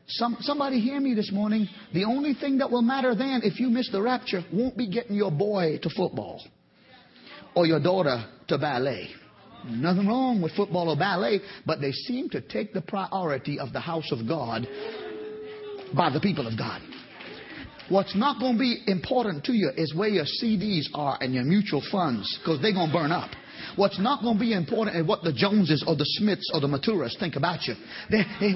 [0.09, 1.69] Some, somebody hear me this morning.
[1.95, 5.17] The only thing that will matter then, if you miss the rapture, won't be getting
[5.17, 6.43] your boy to football
[7.59, 9.09] or your daughter to ballet.
[9.67, 13.81] Nothing wrong with football or ballet, but they seem to take the priority of the
[13.81, 14.65] house of God
[15.93, 16.81] by the people of God.
[17.89, 21.43] What's not going to be important to you is where your CDs are and your
[21.43, 23.31] mutual funds because they're going to burn up.
[23.77, 26.67] What's not going to be important is what the Joneses or the Smiths or the
[26.67, 27.75] Maturas think about you.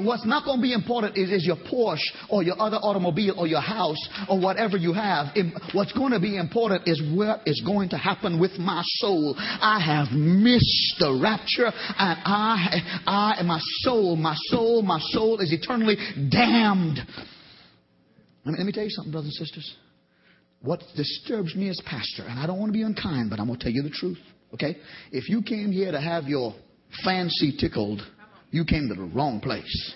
[0.04, 3.46] What's not going to be important is, is your Porsche or your other automobile or
[3.46, 3.98] your house
[4.28, 5.34] or whatever you have.
[5.72, 9.34] What's going to be important is what is going to happen with my soul.
[9.38, 15.40] I have missed the rapture and I, I, and my soul, my soul, my soul
[15.40, 15.96] is eternally
[16.30, 16.98] damned.
[18.44, 19.76] Let me, let me tell you something, brothers and sisters.
[20.62, 23.58] What disturbs me as pastor, and I don't want to be unkind, but I'm going
[23.58, 24.18] to tell you the truth.
[24.54, 24.76] Okay?
[25.10, 26.54] If you came here to have your
[27.04, 28.02] fancy tickled,
[28.50, 29.94] you came to the wrong place.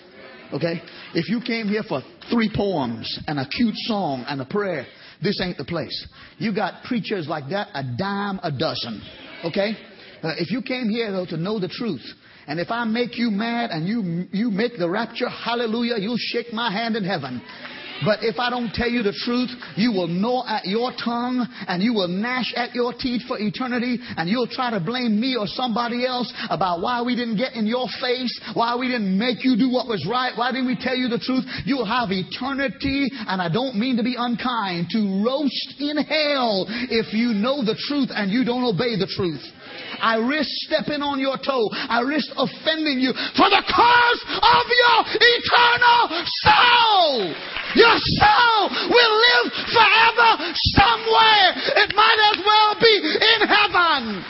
[0.53, 0.81] Okay?
[1.13, 4.85] If you came here for three poems and a cute song and a prayer,
[5.21, 6.07] this ain't the place.
[6.37, 9.01] You got preachers like that, a dime a dozen.
[9.45, 9.77] Okay?
[10.23, 12.05] Uh, if you came here though to know the truth,
[12.47, 16.53] and if I make you mad and you you make the rapture, hallelujah, you'll shake
[16.53, 17.41] my hand in heaven.
[18.05, 21.81] But if I don't tell you the truth, you will gnaw at your tongue and
[21.81, 25.47] you will gnash at your teeth for eternity and you'll try to blame me or
[25.47, 29.57] somebody else about why we didn't get in your face, why we didn't make you
[29.57, 31.45] do what was right, why didn't we tell you the truth.
[31.65, 37.13] You'll have eternity, and I don't mean to be unkind, to roast in hell if
[37.13, 39.41] you know the truth and you don't obey the truth.
[39.99, 41.69] I risk stepping on your toe.
[41.71, 46.01] I risk offending you for the cause of your eternal
[46.45, 47.33] soul.
[47.75, 50.29] Your soul will live forever
[50.77, 51.47] somewhere.
[51.83, 54.23] It might as well be in heaven.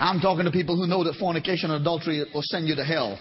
[0.00, 3.18] I'm talking to people who know that fornication and adultery will send you to hell.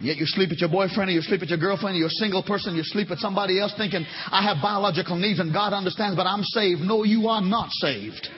[0.00, 2.22] Yet you sleep with your boyfriend or you sleep with your girlfriend, or you're a
[2.22, 6.14] single person, you sleep with somebody else thinking, I have biological needs and God understands,
[6.14, 6.80] but I'm saved.
[6.82, 8.28] No, you are not saved.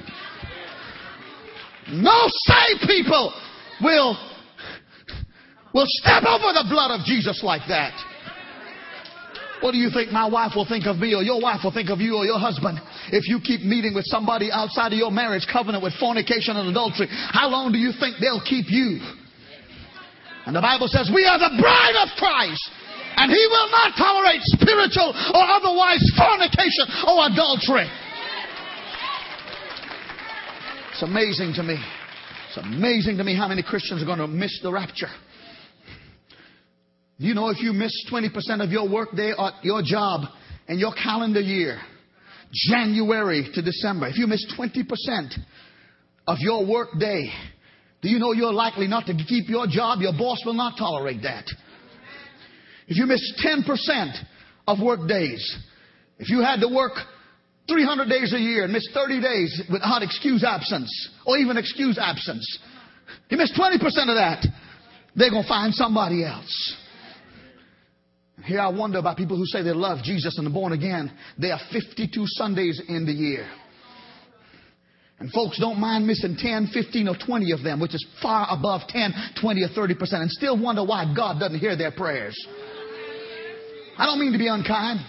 [1.93, 3.35] No saved people
[3.83, 4.17] will,
[5.75, 7.93] will step over the blood of Jesus like that.
[9.61, 11.91] What do you think my wife will think of me or your wife will think
[11.91, 12.81] of you or your husband
[13.13, 17.09] if you keep meeting with somebody outside of your marriage covenant with fornication and adultery?
[17.11, 19.20] How long do you think they'll keep you?
[20.47, 22.71] And the Bible says we are the bride of Christ.
[23.17, 27.91] And he will not tolerate spiritual or otherwise fornication or adultery.
[30.93, 31.77] It's amazing to me.
[32.49, 35.11] It's amazing to me how many Christians are going to miss the rapture.
[37.19, 40.23] You know, if you miss 20% of your workday at your job
[40.67, 41.79] and your calendar year,
[42.53, 45.39] January to December, if you miss 20%
[46.27, 47.31] of your workday,
[48.03, 50.01] do you know you're likely not to keep your job?
[50.01, 51.45] Your boss will not tolerate that.
[52.89, 54.15] If you miss 10%
[54.67, 55.59] of work days,
[56.19, 56.93] if you had to work
[57.69, 60.91] 300 days a year and miss 30 days without excuse absence
[61.27, 62.59] or even excuse absence,
[63.29, 64.45] you miss 20% of that,
[65.15, 66.77] they're going to find somebody else.
[68.45, 71.13] Here I wonder about people who say they love Jesus and are born again.
[71.39, 73.47] There are 52 Sundays in the year.
[75.21, 78.89] And folks don't mind missing 10, 15, or 20 of them, which is far above
[78.89, 82.35] 10, 20, or 30 percent, and still wonder why God doesn't hear their prayers.
[83.99, 85.01] I don't mean to be unkind.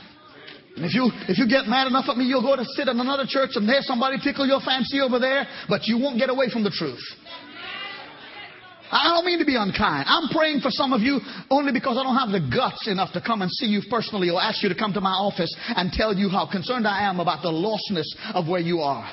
[0.76, 3.00] And if you, if you get mad enough at me, you'll go to sit in
[3.00, 6.50] another church and there's somebody tickle your fancy over there, but you won't get away
[6.52, 7.04] from the truth.
[8.92, 10.06] I don't mean to be unkind.
[10.08, 11.20] I'm praying for some of you
[11.50, 14.42] only because I don't have the guts enough to come and see you personally or
[14.42, 17.42] ask you to come to my office and tell you how concerned I am about
[17.42, 19.10] the lostness of where you are.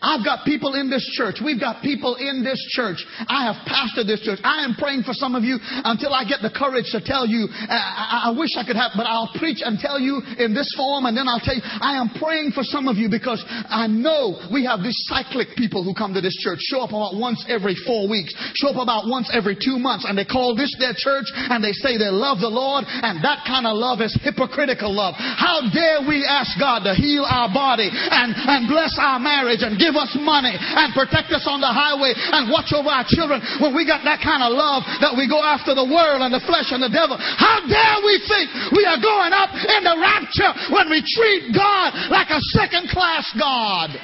[0.00, 1.42] I've got people in this church.
[1.42, 3.02] We've got people in this church.
[3.26, 4.38] I have pastored this church.
[4.44, 7.48] I am praying for some of you until I get the courage to tell you.
[7.50, 11.06] I, I, wish I could have, but I'll preach and tell you in this form,
[11.06, 11.62] and then I'll tell you.
[11.64, 15.82] I am praying for some of you because I know we have these cyclic people
[15.82, 19.10] who come to this church, show up about once every four weeks, show up about
[19.10, 22.38] once every two months, and they call this their church, and they say they love
[22.38, 25.14] the Lord, and that kind of love is hypocritical love.
[25.16, 29.78] How dare we ask God to heal our body and, and bless our marriage and
[29.78, 33.40] give give us money and protect us on the highway and watch over our children
[33.64, 36.44] when we got that kind of love that we go after the world and the
[36.44, 37.16] flesh and the devil.
[37.16, 42.12] How dare we think we are going up in the rapture when we treat God
[42.12, 43.96] like a second class God?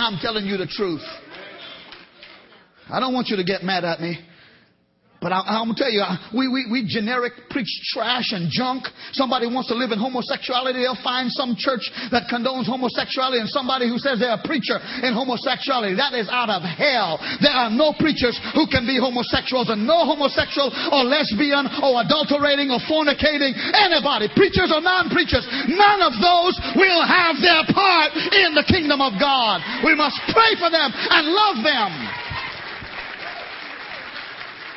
[0.00, 1.04] I'm telling you the truth.
[2.88, 4.16] I don't want you to get mad at me.
[5.18, 8.86] But I, am to tell you, we, we, we generic preach trash and junk.
[9.10, 11.82] Somebody wants to live in homosexuality, they'll find some church
[12.14, 15.98] that condones homosexuality and somebody who says they're a preacher in homosexuality.
[15.98, 17.18] That is out of hell.
[17.42, 22.70] There are no preachers who can be homosexuals and no homosexual or lesbian or adulterating
[22.70, 25.42] or fornicating anybody, preachers or non-preachers.
[25.66, 29.66] None of those will have their part in the kingdom of God.
[29.82, 31.90] We must pray for them and love them.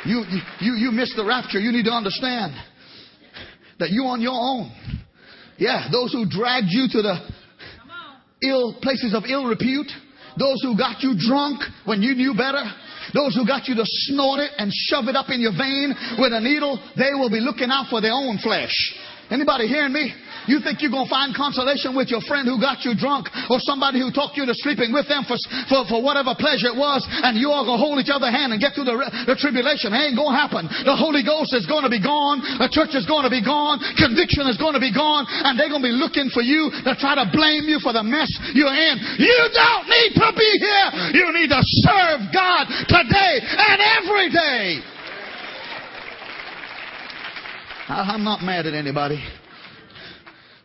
[0.06, 0.26] You,
[0.60, 1.60] you, you missed the rapture.
[1.60, 2.54] You need to understand
[3.80, 4.72] that you on your own.
[5.58, 7.16] Yeah, those who dragged you to the
[8.42, 9.92] ill places of ill repute,
[10.38, 12.64] those who got you drunk when you knew better,
[13.14, 16.34] those who got you to snort it and shove it up in your vein with
[16.34, 18.74] a needle, they will be looking out for their own flesh.
[19.32, 20.12] Anybody hearing me?
[20.44, 23.64] You think you're going to find consolation with your friend who got you drunk or
[23.64, 25.40] somebody who talked you to sleeping with them for,
[25.72, 28.52] for, for whatever pleasure it was and you all going to hold each other hand
[28.52, 28.98] and get through the,
[29.30, 29.96] the tribulation.
[29.96, 30.68] It ain't going to happen.
[30.68, 32.44] The Holy Ghost is going to be gone.
[32.60, 33.80] The church is going to be gone.
[33.96, 36.92] Conviction is going to be gone and they're going to be looking for you to
[37.00, 38.96] try to blame you for the mess you're in.
[39.16, 40.88] You don't need to be here.
[41.24, 44.91] You need to serve God today and every day.
[47.92, 49.22] I'm not mad at anybody.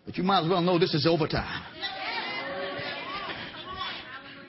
[0.05, 1.63] But you might as well know this is overtime.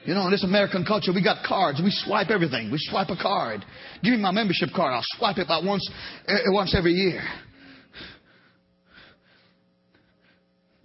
[0.05, 1.81] You know, in this American culture, we got cards.
[1.83, 2.71] We swipe everything.
[2.71, 3.65] We swipe a card.
[4.03, 4.93] Give me my membership card.
[4.93, 5.89] I'll swipe it about once,
[6.27, 7.21] eh, once every year.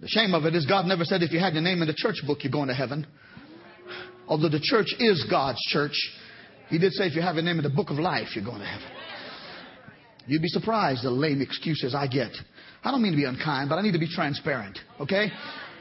[0.01, 1.93] The shame of it is God never said if you had your name in the
[1.93, 3.07] church book, you're going to heaven.
[4.27, 5.95] Although the church is God's church,
[6.67, 8.59] He did say if you have your name in the book of life, you're going
[8.59, 8.92] to heaven.
[10.25, 12.31] You'd be surprised the lame excuses I get.
[12.83, 15.27] I don't mean to be unkind, but I need to be transparent, okay?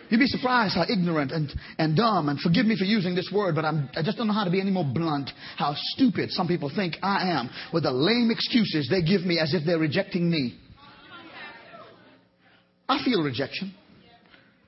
[0.09, 3.55] You'd be surprised how ignorant and, and dumb, and forgive me for using this word,
[3.55, 6.47] but I'm, I just don't know how to be any more blunt, how stupid some
[6.47, 10.31] people think I am with the lame excuses they give me as if they're rejecting
[10.31, 10.59] me.
[12.89, 13.75] I feel rejection.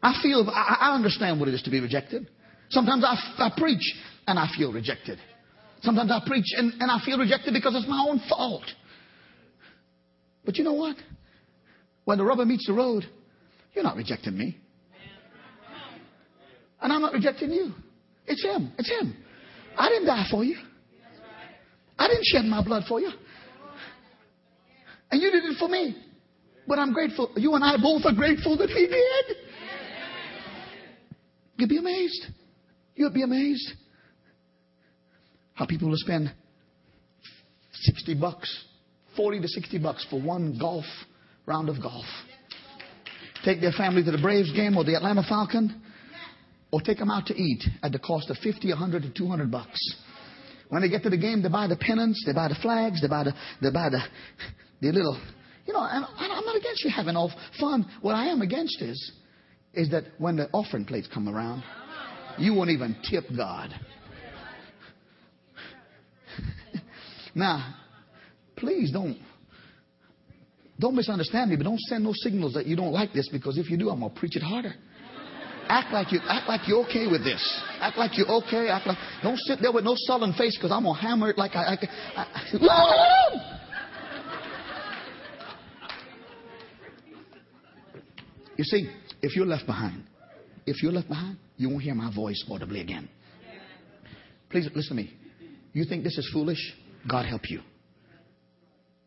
[0.02, 2.28] I feel, I, I understand what it is to be rejected.
[2.70, 3.94] Sometimes I, I preach
[4.26, 5.18] and I feel rejected.
[5.82, 8.64] Sometimes I preach and, and I feel rejected because it's my own fault.
[10.44, 10.96] But you know what?
[12.04, 13.04] When the rubber meets the road,
[13.72, 14.58] you're not rejecting me.
[16.80, 17.72] And I'm not rejecting you.
[18.26, 18.72] It's Him.
[18.78, 19.16] It's Him.
[19.76, 20.56] I didn't die for you.
[21.98, 23.10] I didn't shed my blood for you.
[25.10, 25.96] And you did it for me.
[26.66, 27.30] But I'm grateful.
[27.36, 29.36] You and I both are grateful that He did.
[31.56, 32.26] You'd be amazed.
[32.96, 33.72] You'd be amazed
[35.54, 36.32] how people will spend
[37.72, 38.64] 60 bucks,
[39.16, 40.84] 40 to 60 bucks for one golf
[41.46, 42.04] round of golf.
[43.44, 45.82] Take their family to the Braves game or the Atlanta Falcon,
[46.70, 49.78] or take them out to eat at the cost of 50, 100 to 200 bucks.
[50.70, 53.08] When they get to the game, they buy the pennants, they buy the flags, they
[53.08, 54.00] buy the, they buy the,
[54.80, 55.20] the little,
[55.66, 57.86] you know, I'm not against you having all fun.
[58.00, 59.12] What I am against is,
[59.74, 61.62] is that when the offering plates come around,
[62.38, 63.70] you won't even tip God.
[67.34, 67.74] now,
[68.56, 69.18] please don't
[70.78, 73.70] don't misunderstand me, but don't send no signals that you don't like this because if
[73.70, 74.74] you do, I'm gonna preach it harder.
[75.68, 77.62] Act like you act like you're okay with this.
[77.80, 78.68] Act like you're okay.
[78.68, 81.52] Act like don't sit there with no sullen face because I'm gonna hammer it like
[81.54, 81.78] I.
[82.16, 82.24] I, I
[88.56, 88.90] you see,
[89.22, 90.04] if you're left behind,
[90.66, 93.08] if you're left behind, you won't hear my voice audibly again.
[94.50, 95.12] Please listen to me.
[95.72, 96.74] You think this is foolish?
[97.08, 97.60] God help you.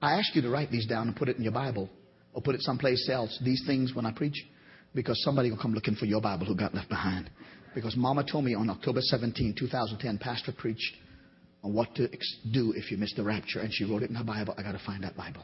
[0.02, 1.90] I ask you to write these down and put it in your Bible
[2.34, 4.46] or put it someplace else, these things when I preach,
[4.94, 7.30] because somebody will come looking for your Bible who got left behind.
[7.74, 10.96] Because Mama told me on October 17, 2010, Pastor preached
[11.64, 12.08] on what to
[12.52, 14.54] do if you miss the rapture, and she wrote it in her Bible.
[14.58, 15.44] I got to find that Bible.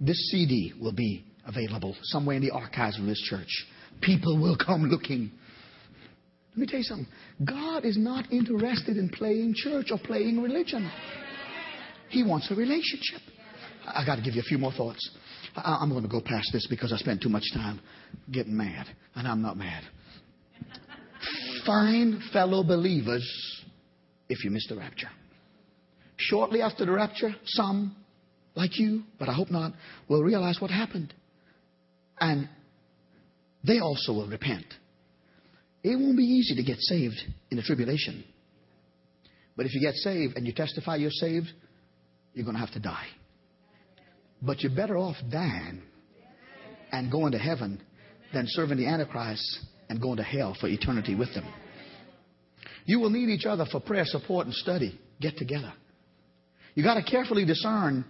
[0.00, 3.66] This CD will be available somewhere in the archives of this church.
[4.00, 5.30] People will come looking.
[6.50, 7.08] Let me tell you something.
[7.44, 10.90] God is not interested in playing church or playing religion.
[12.08, 13.20] He wants a relationship.
[13.86, 15.10] I got to give you a few more thoughts.
[15.56, 17.80] I, am going to go past this because I spent too much time
[18.30, 19.84] getting mad, and I'm not mad.
[21.66, 23.24] Find fellow believers
[24.28, 25.10] if you miss the rapture.
[26.16, 27.96] Shortly after the rapture, some,
[28.54, 29.72] like you, but I hope not,
[30.08, 31.12] will realize what happened.
[32.18, 32.48] And
[33.66, 34.66] they also will repent.
[35.82, 37.20] It won't be easy to get saved
[37.50, 38.24] in the tribulation.
[39.56, 41.48] But if you get saved and you testify you're saved,
[42.32, 43.06] you're going to have to die.
[44.44, 45.82] But you're better off dying
[46.92, 47.80] and going to heaven
[48.32, 51.46] than serving the Antichrist and going to hell for eternity with them.
[52.84, 54.98] You will need each other for prayer, support, and study.
[55.20, 55.72] Get together.
[56.74, 58.04] You got to carefully discern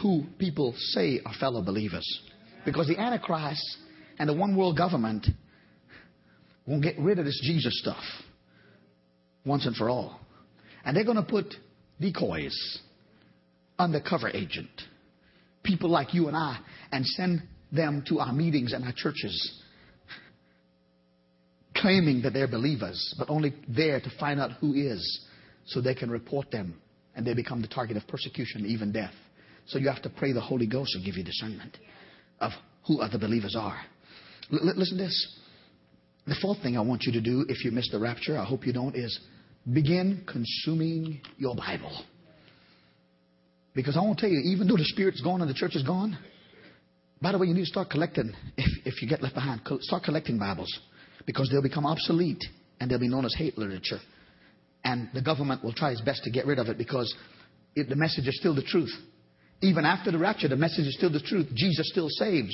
[0.00, 2.06] who people say are fellow believers.
[2.64, 3.78] Because the Antichrist
[4.18, 5.26] and the one world government
[6.66, 8.02] won't get rid of this Jesus stuff
[9.44, 10.20] once and for all.
[10.84, 11.54] And they're going to put
[12.00, 12.78] decoys
[13.78, 14.70] undercover agent.
[15.62, 16.58] People like you and I,
[16.92, 17.42] and send
[17.72, 19.62] them to our meetings and our churches,
[21.76, 25.26] claiming that they're believers, but only there to find out who is,
[25.66, 26.80] so they can report them,
[27.14, 29.14] and they become the target of persecution, even death.
[29.66, 31.76] So you have to pray the Holy Ghost will give you discernment
[32.40, 32.52] of
[32.86, 33.78] who other believers are.
[34.52, 35.38] L- listen to this.
[36.26, 38.66] The fourth thing I want you to do if you miss the rapture, I hope
[38.66, 39.20] you don't, is
[39.72, 42.04] begin consuming your Bible.
[43.80, 45.82] Because I want to tell you, even though the Spirit's gone and the church is
[45.82, 46.18] gone,
[47.22, 50.02] by the way, you need to start collecting, if, if you get left behind, start
[50.02, 50.68] collecting Bibles.
[51.24, 52.44] Because they'll become obsolete
[52.78, 53.98] and they'll be known as hate literature.
[54.84, 57.14] And the government will try its best to get rid of it because
[57.74, 58.92] it, the message is still the truth.
[59.62, 61.46] Even after the rapture, the message is still the truth.
[61.54, 62.52] Jesus still saves.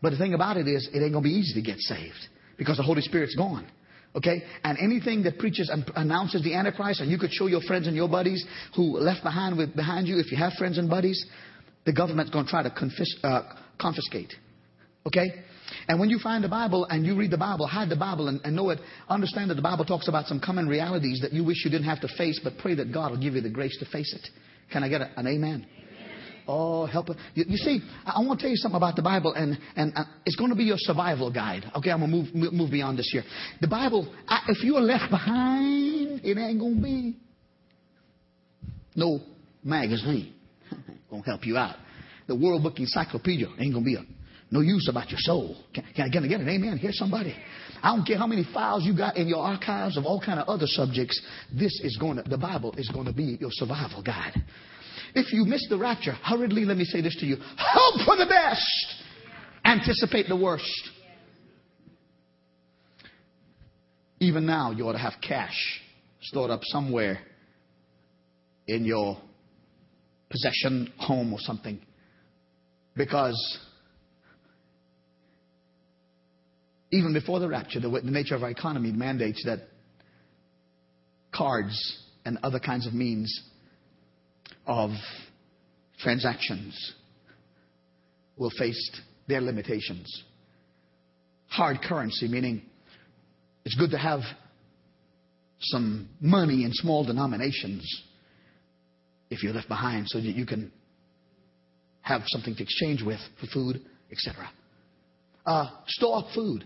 [0.00, 2.28] But the thing about it is, it ain't going to be easy to get saved
[2.56, 3.66] because the Holy Spirit's gone.
[4.16, 4.42] Okay?
[4.64, 7.94] And anything that preaches and announces the Antichrist, and you could show your friends and
[7.94, 8.44] your buddies
[8.74, 11.24] who left behind with behind you, if you have friends and buddies,
[11.84, 13.42] the government's going to try to confis- uh,
[13.78, 14.32] confiscate.
[15.06, 15.26] Okay?
[15.88, 18.40] And when you find the Bible and you read the Bible, hide the Bible and,
[18.44, 18.78] and know it.
[19.08, 22.00] Understand that the Bible talks about some common realities that you wish you didn't have
[22.00, 24.28] to face, but pray that God will give you the grace to face it.
[24.72, 25.66] Can I get a, an amen?
[26.48, 27.16] Oh, help it.
[27.34, 30.04] You, you, see, I, want to tell you something about the Bible, and, and uh,
[30.24, 31.64] it's going to be your survival guide.
[31.74, 33.24] Okay, I'm going to move, move beyond this here.
[33.60, 37.16] The Bible, I, if you're left behind, it ain't going to be
[38.94, 39.20] no
[39.64, 40.34] magazine.
[41.10, 41.76] going to help you out.
[42.28, 44.04] The World Book Encyclopedia ain't going to be a,
[44.50, 45.56] no use about your soul.
[45.74, 46.78] Can, can I get, get an amen?
[46.78, 47.34] Here's somebody.
[47.82, 50.48] I don't care how many files you got in your archives of all kind of
[50.48, 51.20] other subjects.
[51.52, 54.34] This is going to, the Bible is going to be your survival guide.
[55.16, 57.38] If you miss the rapture, hurriedly let me say this to you.
[57.58, 58.94] Hope for the best,
[59.64, 60.90] anticipate the worst.
[64.20, 65.80] Even now, you ought to have cash
[66.20, 67.20] stored up somewhere
[68.66, 69.16] in your
[70.28, 71.80] possession, home, or something.
[72.94, 73.58] Because
[76.90, 79.60] even before the rapture, the, the nature of our economy mandates that
[81.34, 83.42] cards and other kinds of means
[84.66, 84.90] of
[85.98, 86.94] transactions
[88.36, 90.24] will face their limitations.
[91.48, 92.62] Hard currency, meaning
[93.64, 94.20] it's good to have
[95.60, 98.02] some money in small denominations
[99.30, 100.70] if you're left behind so that you can
[102.02, 103.80] have something to exchange with for food,
[104.12, 104.48] etc.
[105.44, 106.64] Uh, store up food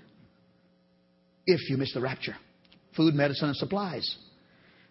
[1.46, 2.36] if you miss the rapture.
[2.96, 4.16] Food, medicine, and supplies.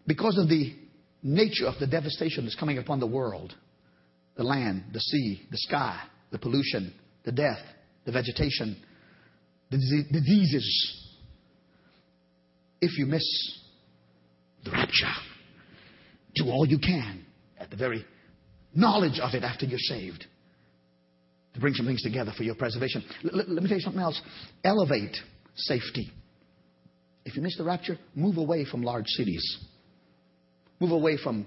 [0.07, 0.73] Because of the
[1.21, 3.53] nature of the devastation that's coming upon the world
[4.39, 6.01] the land, the sea, the sky,
[6.31, 6.93] the pollution,
[7.25, 7.59] the death,
[8.05, 8.81] the vegetation,
[9.69, 10.95] the diseases.
[12.79, 13.25] If you miss
[14.63, 15.11] the rapture,
[16.35, 17.25] do all you can
[17.59, 18.05] at the very
[18.73, 20.25] knowledge of it after you're saved
[21.53, 23.03] to bring some things together for your preservation.
[23.25, 24.21] L- let me tell you something else.
[24.63, 25.17] Elevate
[25.55, 26.09] safety.
[27.25, 29.65] If you miss the rapture, move away from large cities.
[30.79, 31.45] Move away from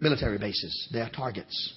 [0.00, 0.88] military bases.
[0.92, 1.74] They are targets.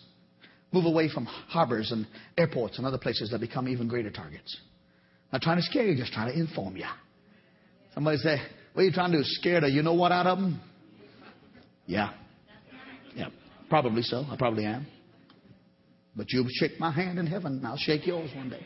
[0.71, 2.07] Move away from harbors and
[2.37, 4.57] airports and other places that become even greater targets.
[5.31, 6.85] Not trying to scare you, just trying to inform you.
[7.93, 8.37] Somebody say,
[8.73, 9.23] What are you trying to do?
[9.23, 10.59] Scare the you know what out of them?
[11.85, 12.11] Yeah.
[13.15, 13.29] Yeah.
[13.69, 14.25] Probably so.
[14.29, 14.87] I probably am.
[16.15, 18.63] But you'll shake my hand in heaven, and I'll shake yours one day.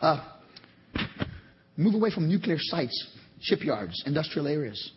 [0.00, 0.22] Uh,
[1.76, 3.08] move away from nuclear sites,
[3.40, 4.92] shipyards, industrial areas.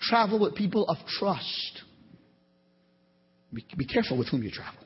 [0.00, 1.82] Travel with people of trust.
[3.52, 4.80] Be, be careful with whom you travel.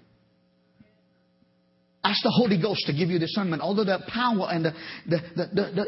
[2.05, 3.63] Ask the Holy Ghost to give you discernment.
[3.63, 4.73] Although the power and the,
[5.07, 5.87] the, the, the,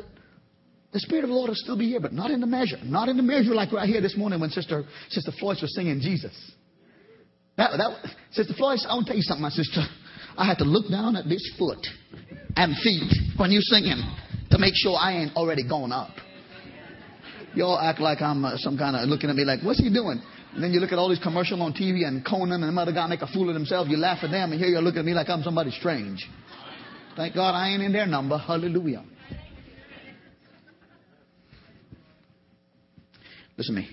[0.92, 2.78] the Spirit of the Lord will still be here, but not in the measure.
[2.84, 6.00] Not in the measure like right here this morning when Sister, Sister Floyd was singing
[6.00, 6.32] Jesus.
[7.56, 9.82] That, that, Sister Floyd, I want to tell you something, my sister.
[10.36, 11.84] I had to look down at this foot
[12.56, 14.02] and feet when you singing
[14.50, 16.10] to make sure I ain't already gone up.
[17.54, 20.20] Y'all act like I'm uh, some kind of looking at me like, what's he doing?
[20.54, 22.92] And then you look at all these commercials on TV and Conan and the other
[22.92, 23.90] guy make a fool of themselves.
[23.90, 26.28] You laugh at them, and here you're looking at me like I'm somebody strange.
[27.16, 28.38] Thank God I ain't in their number.
[28.38, 29.04] Hallelujah.
[33.56, 33.88] Listen to me.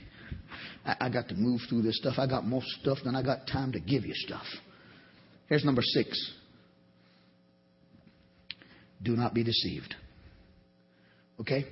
[0.84, 2.16] I, I got to move through this stuff.
[2.18, 4.46] I got more stuff than I got time to give you stuff.
[5.48, 6.34] Here's number six.
[9.04, 9.96] Do not be deceived.
[11.40, 11.66] Okay?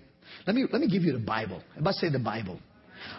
[0.48, 1.62] Let me, let me give you the Bible.
[1.78, 2.60] If I say the Bible,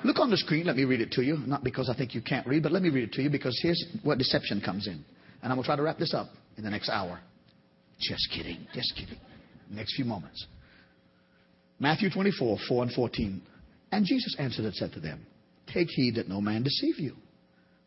[0.05, 0.67] Look on the screen.
[0.67, 1.39] Let me read it to you.
[1.39, 3.59] Not because I think you can't read, but let me read it to you because
[3.63, 5.05] here's where deception comes in.
[5.43, 7.21] And I'm going to try to wrap this up in the next hour.
[7.99, 8.67] Just kidding.
[8.75, 9.19] Just kidding.
[9.71, 10.47] Next few moments.
[11.79, 13.43] Matthew 24, 4 and 14.
[13.93, 15.27] And Jesus answered and said to them,
[15.73, 17.17] Take heed that no man deceive you.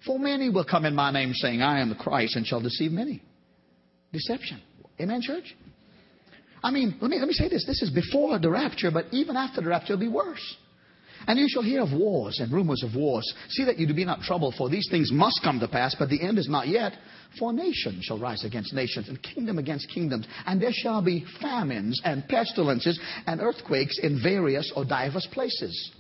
[0.06, 2.92] For many will come in my name saying, I am the Christ, and shall deceive
[2.92, 3.22] many.
[4.12, 4.62] Deception.
[5.00, 5.56] Amen, church?
[6.64, 7.66] I mean, let me, let me say this.
[7.66, 10.56] This is before the rapture, but even after the rapture, it'll be worse.
[11.28, 13.32] And you shall hear of wars and rumors of wars.
[13.50, 16.10] See that you do be not troubled, for these things must come to pass, but
[16.10, 16.94] the end is not yet.
[17.40, 22.02] For nation shall rise against nations, and kingdom against kingdoms, and there shall be famines
[22.04, 25.92] and pestilences and earthquakes in various or divers places.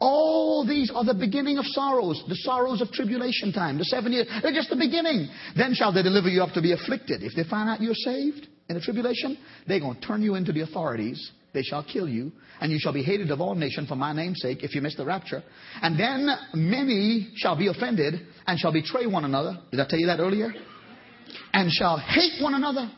[0.00, 4.28] All these are the beginning of sorrows, the sorrows of tribulation time, the seven years.
[4.42, 5.28] They're just the beginning.
[5.56, 7.24] Then shall they deliver you up to be afflicted.
[7.24, 10.52] If they find out you're saved in the tribulation, they're going to turn you into
[10.52, 13.96] the authorities they shall kill you, and you shall be hated of all nations for
[13.96, 15.42] my name's sake if you miss the rapture.
[15.80, 18.14] And then many shall be offended
[18.46, 19.58] and shall betray one another.
[19.70, 20.52] Did I tell you that earlier?
[21.52, 22.90] And shall hate one another.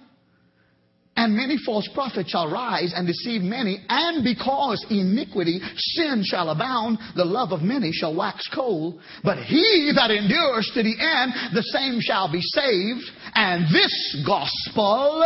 [1.21, 6.97] And many false prophets shall rise and deceive many, and because iniquity, sin shall abound,
[7.15, 8.99] the love of many shall wax cold.
[9.23, 13.05] But he that endures to the end, the same shall be saved.
[13.35, 15.23] And this gospel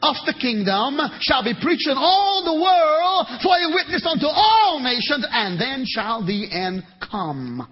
[0.00, 4.80] of the kingdom shall be preached in all the world for a witness unto all
[4.80, 7.68] nations, and then shall the end come.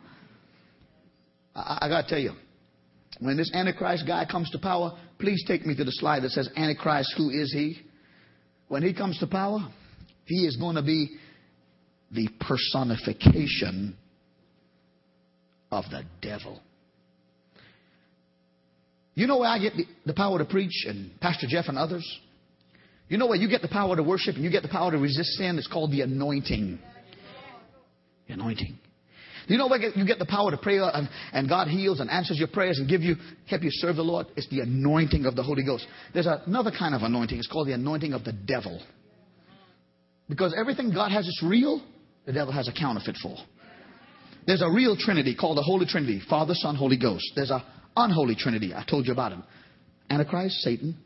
[1.55, 2.33] I, I gotta tell you,
[3.21, 4.93] when this Antichrist guy comes to power,
[5.23, 7.81] please take me to the slide that says Antichrist, who is he?
[8.67, 9.61] When he comes to power,
[10.25, 11.17] he is going to be
[12.11, 13.97] the personification
[15.71, 16.61] of the devil.
[19.15, 22.05] You know where I get the, power to preach and Pastor Jeff and others?
[23.09, 24.99] You know where you get the power to worship and you get the power to
[24.99, 25.57] resist sin?
[25.57, 26.81] It's called the anointing.
[28.29, 28.77] Anointing.
[29.49, 32.11] You know where you get the power to pray uh, and, and God heals and
[32.11, 33.17] answers your prayers and give you,
[33.47, 34.27] help you serve the Lord?
[34.37, 35.87] It's the anointing of the Holy Ghost.
[36.15, 37.39] There's another kind of anointing.
[37.39, 38.81] It's called the anointing of the devil.
[40.29, 41.83] Because everything God has is real,
[42.27, 43.37] the devil has a counterfeit for.
[44.47, 47.25] There's a real Trinity called the Holy Trinity Father, Son, Holy Ghost.
[47.35, 47.65] There's a
[47.97, 48.73] Unholy Trinity.
[48.75, 49.43] I told you about him.
[50.11, 50.97] Antichrist, Satan,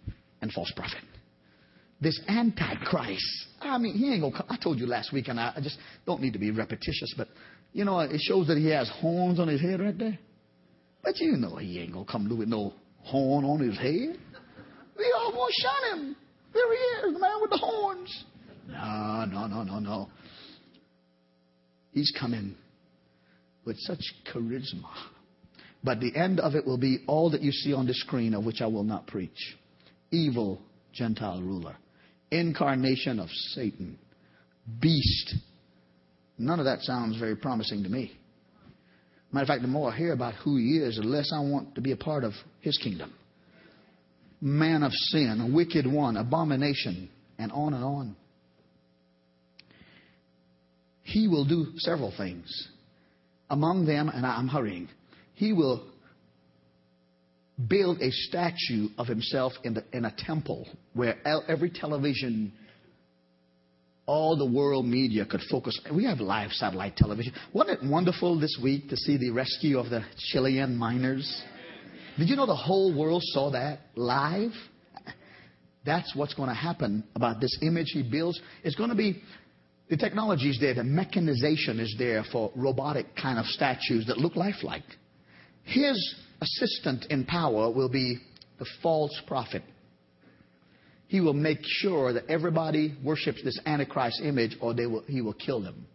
[0.40, 1.02] and false prophet.
[2.00, 3.24] This Antichrist.
[3.60, 4.46] I mean, he ain't gonna come.
[4.48, 7.28] I told you last week, and I, I just don't need to be repetitious, but
[7.72, 10.18] you know, it shows that he has horns on his head right there.
[11.02, 14.18] But you know he ain't gonna come with no horn on his head.
[14.98, 16.16] We all gonna shun him.
[16.52, 18.24] There he is, the man with the horns.
[18.68, 20.08] No, no, no, no, no.
[21.92, 22.56] He's coming
[23.64, 24.00] with such
[24.32, 24.90] charisma.
[25.84, 28.44] But the end of it will be all that you see on the screen, of
[28.44, 29.56] which I will not preach.
[30.10, 30.60] Evil
[30.92, 31.76] Gentile ruler,
[32.30, 33.98] incarnation of Satan,
[34.80, 35.34] beast.
[36.38, 38.12] None of that sounds very promising to me.
[39.32, 41.74] Matter of fact, the more I hear about who he is, the less I want
[41.74, 43.12] to be a part of his kingdom.
[44.40, 47.08] Man of sin, wicked one, abomination,
[47.38, 48.16] and on and on.
[51.02, 52.68] He will do several things.
[53.48, 54.88] Among them, and I'm hurrying,
[55.34, 55.86] he will
[57.68, 61.16] build a statue of himself in, the, in a temple where
[61.48, 62.52] every television,
[64.06, 65.78] all the world media could focus.
[65.92, 67.34] We have live satellite television.
[67.52, 71.42] Wasn't it wonderful this week to see the rescue of the Chilean miners?
[72.16, 74.52] Did you know the whole world saw that live?
[75.84, 78.40] That's what's going to happen about this image he builds.
[78.64, 79.22] It's going to be
[79.88, 84.34] the technology is there, the mechanization is there for robotic kind of statues that look
[84.34, 84.82] lifelike.
[85.62, 88.18] His assistant in power will be
[88.58, 89.62] the false prophet.
[91.08, 95.62] He will make sure that everybody worships this Antichrist image or will, he will kill
[95.62, 95.86] them.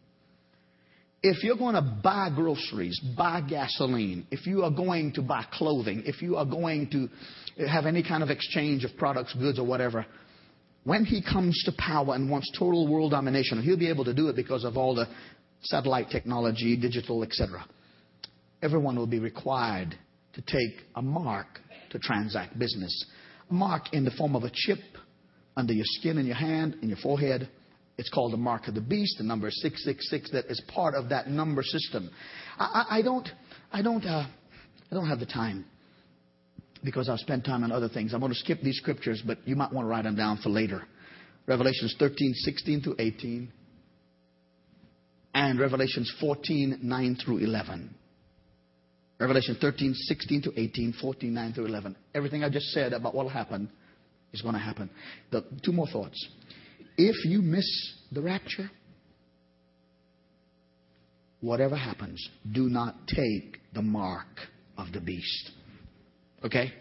[1.24, 6.03] If you're going to buy groceries, buy gasoline, if you are going to buy clothing,
[6.05, 10.05] if you are going to have any kind of exchange of products, goods, or whatever,
[10.84, 14.30] when he comes to power and wants total world domination, he'll be able to do
[14.30, 15.07] it because of all the
[15.62, 17.66] satellite technology, digital, etc.
[18.64, 19.95] Everyone will be required
[20.34, 21.59] to take a mark
[21.91, 23.05] to transact business.
[23.51, 24.80] A mark in the form of a chip
[25.55, 27.49] under your skin in your hand, in your forehead.
[27.97, 29.17] It's called the mark of the beast.
[29.17, 32.09] The number 666 that is part of that number system.
[32.57, 33.29] I, I, I don't,
[33.71, 34.27] I don't, uh,
[34.91, 35.65] I don't have the time
[36.83, 38.13] because I've spent time on other things.
[38.13, 40.49] I'm going to skip these scriptures, but you might want to write them down for
[40.49, 40.83] later.
[41.47, 43.51] Revelations 13, 16 through 18,
[45.33, 47.95] and Revelations 14, 9 through 11.
[49.19, 51.95] Revelation 13, 16 to 18, 14, 9 through 11.
[52.15, 53.69] Everything I just said about what will happen
[54.34, 54.89] is going to happen.
[55.32, 56.27] The, two more thoughts.
[56.97, 57.67] If you miss
[58.11, 58.69] the rapture,
[61.39, 64.27] whatever happens, do not take the mark
[64.77, 65.51] of the beast.
[66.43, 66.71] Okay?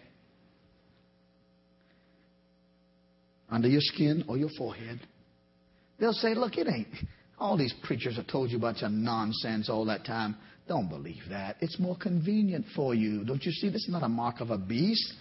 [3.49, 4.99] Under your skin or your forehead.
[5.99, 6.87] They'll say, look, it ain't.
[7.37, 10.35] All these preachers have told you a bunch of nonsense all that time.
[10.67, 11.57] Don't believe that.
[11.59, 13.25] It's more convenient for you.
[13.25, 13.69] Don't you see?
[13.69, 15.13] This is not a mark of a beast.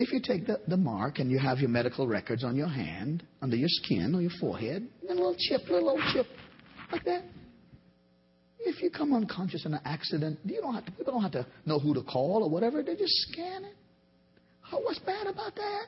[0.00, 3.22] If you take the, the mark and you have your medical records on your hand,
[3.42, 6.24] under your skin or your forehead, and a little chip, little old chip,
[6.90, 7.22] like that.
[8.60, 11.46] If you come unconscious in an accident, you don't have to, people don't have to
[11.66, 12.82] know who to call or whatever.
[12.82, 13.74] They just scan it.
[14.72, 15.84] Oh, what's bad about that?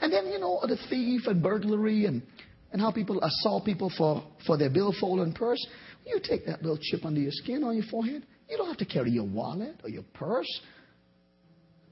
[0.00, 2.22] And then, you know, the thief and burglary and,
[2.70, 5.66] and how people assault people for, for their billfold and purse.
[6.06, 8.24] You take that little chip under your skin on your forehead.
[8.48, 10.60] You don't have to carry your wallet or your purse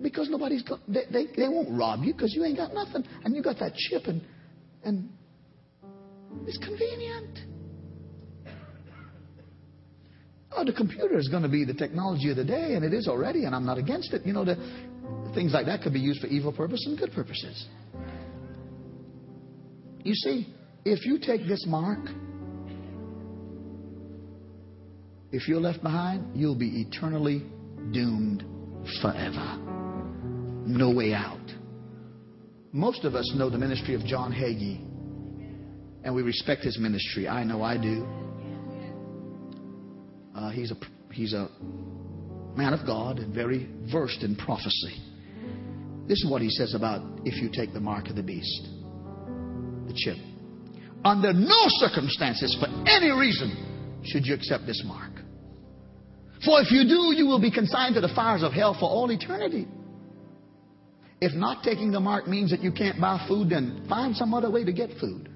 [0.03, 3.05] because nobody's got, they, they, they won't rob you because you ain't got nothing.
[3.24, 4.22] And you got that chip and,
[4.84, 5.11] and
[6.46, 7.38] it's convenient.
[10.53, 13.07] Oh, the computer is going to be the technology of the day, and it is
[13.07, 14.26] already, and I'm not against it.
[14.26, 14.57] You know, the,
[15.32, 17.66] things like that could be used for evil purposes and good purposes.
[20.03, 20.53] You see,
[20.84, 22.01] if you take this mark,
[25.30, 27.44] if you're left behind, you'll be eternally
[27.92, 28.44] doomed
[29.01, 29.70] forever.
[30.71, 31.39] No way out.
[32.73, 34.79] Most of us know the ministry of John Hagee,
[36.05, 37.27] and we respect his ministry.
[37.27, 38.07] I know I do.
[40.35, 40.77] Uh, he's, a,
[41.12, 41.49] he's a
[42.57, 44.97] man of God and very versed in prophecy.
[46.07, 48.68] This is what he says about if you take the mark of the beast,
[49.89, 50.16] the chip.
[51.05, 55.11] Under no circumstances, for any reason, should you accept this mark.
[56.45, 59.11] For if you do, you will be consigned to the fires of hell for all
[59.11, 59.66] eternity.
[61.21, 64.51] If not taking the mark means that you can't buy food, then find some other
[64.51, 65.29] way to get food.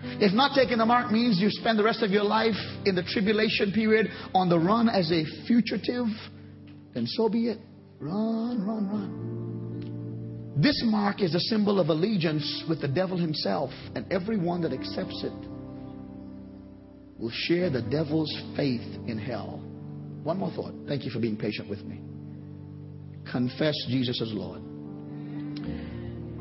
[0.00, 2.54] If not taking the mark means you spend the rest of your life
[2.84, 6.06] in the tribulation period on the run as a fugitive,
[6.94, 7.58] then so be it.
[7.98, 10.54] Run, run, run.
[10.56, 15.24] This mark is a symbol of allegiance with the devil himself, and everyone that accepts
[15.24, 15.32] it
[17.18, 19.60] will share the devil's faith in hell.
[20.22, 20.74] One more thought.
[20.86, 22.00] Thank you for being patient with me.
[23.30, 24.62] confess Jesus as Lord.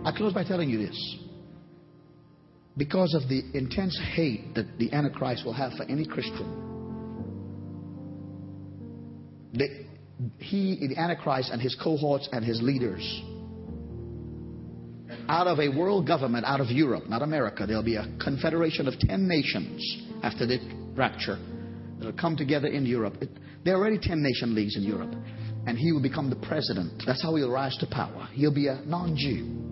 [0.08, 1.18] I close by telling you this.
[2.78, 6.48] Because of the intense hate that the Antichrist will have for any Christian,
[9.52, 9.68] the,
[10.38, 13.04] he, the Antichrist, and his cohorts and his leaders,
[15.28, 18.98] out of a world government, out of Europe, not America, there'll be a confederation of
[18.98, 20.58] 10 nations after the
[20.96, 21.38] rapture
[21.98, 23.16] that'll come together in Europe.
[23.20, 23.30] It,
[23.66, 25.14] there are already 10 nation leagues in Europe.
[25.66, 27.04] And he will become the president.
[27.06, 28.30] That's how he'll rise to power.
[28.32, 29.68] He'll be a non Jew.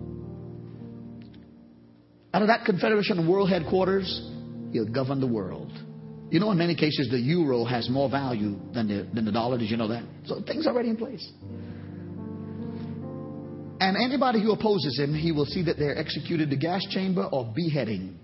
[2.36, 4.30] Out of that confederation world headquarters,
[4.70, 5.72] he'll govern the world.
[6.28, 9.56] You know, in many cases, the euro has more value than the, than the dollar.
[9.56, 10.02] Did you know that?
[10.26, 11.26] So things are already in place.
[13.80, 17.50] And anybody who opposes him, he will see that they're executed the gas chamber or
[17.56, 18.18] beheading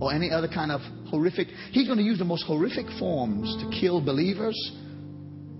[0.00, 0.80] or any other kind of
[1.10, 1.48] horrific.
[1.72, 4.54] He's going to use the most horrific forms to kill believers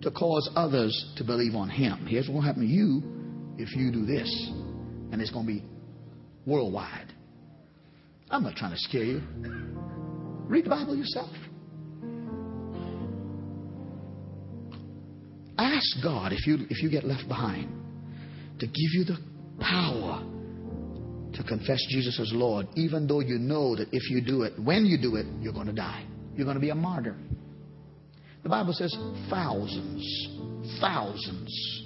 [0.02, 2.06] to cause others to believe on him.
[2.06, 3.02] Here's what will happen to you
[3.58, 4.30] if you do this.
[5.10, 5.64] And it's going to be
[6.46, 7.12] worldwide.
[8.30, 9.22] I'm not trying to scare you.
[10.48, 11.30] Read the Bible yourself.
[15.58, 17.70] Ask God if you, if you get left behind
[18.58, 19.18] to give you the
[19.60, 20.22] power
[21.32, 24.86] to confess Jesus as Lord, even though you know that if you do it, when
[24.86, 26.04] you do it, you're going to die.
[26.34, 27.16] You're going to be a martyr.
[28.42, 28.96] The Bible says
[29.28, 31.82] thousands, thousands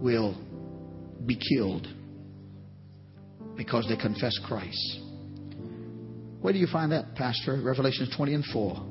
[0.00, 0.36] will
[1.26, 1.86] be killed
[3.64, 4.98] because they confess Christ.
[6.40, 7.60] Where do you find that, Pastor?
[7.62, 8.86] Revelation 20 and 4.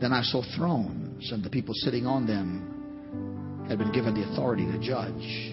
[0.00, 4.64] Then I saw thrones, and the people sitting on them had been given the authority
[4.64, 5.52] to judge.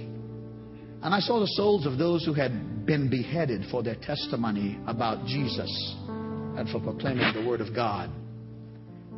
[1.03, 5.26] And I saw the souls of those who had been beheaded for their testimony about
[5.26, 5.70] Jesus
[6.08, 8.10] and for proclaiming the Word of God.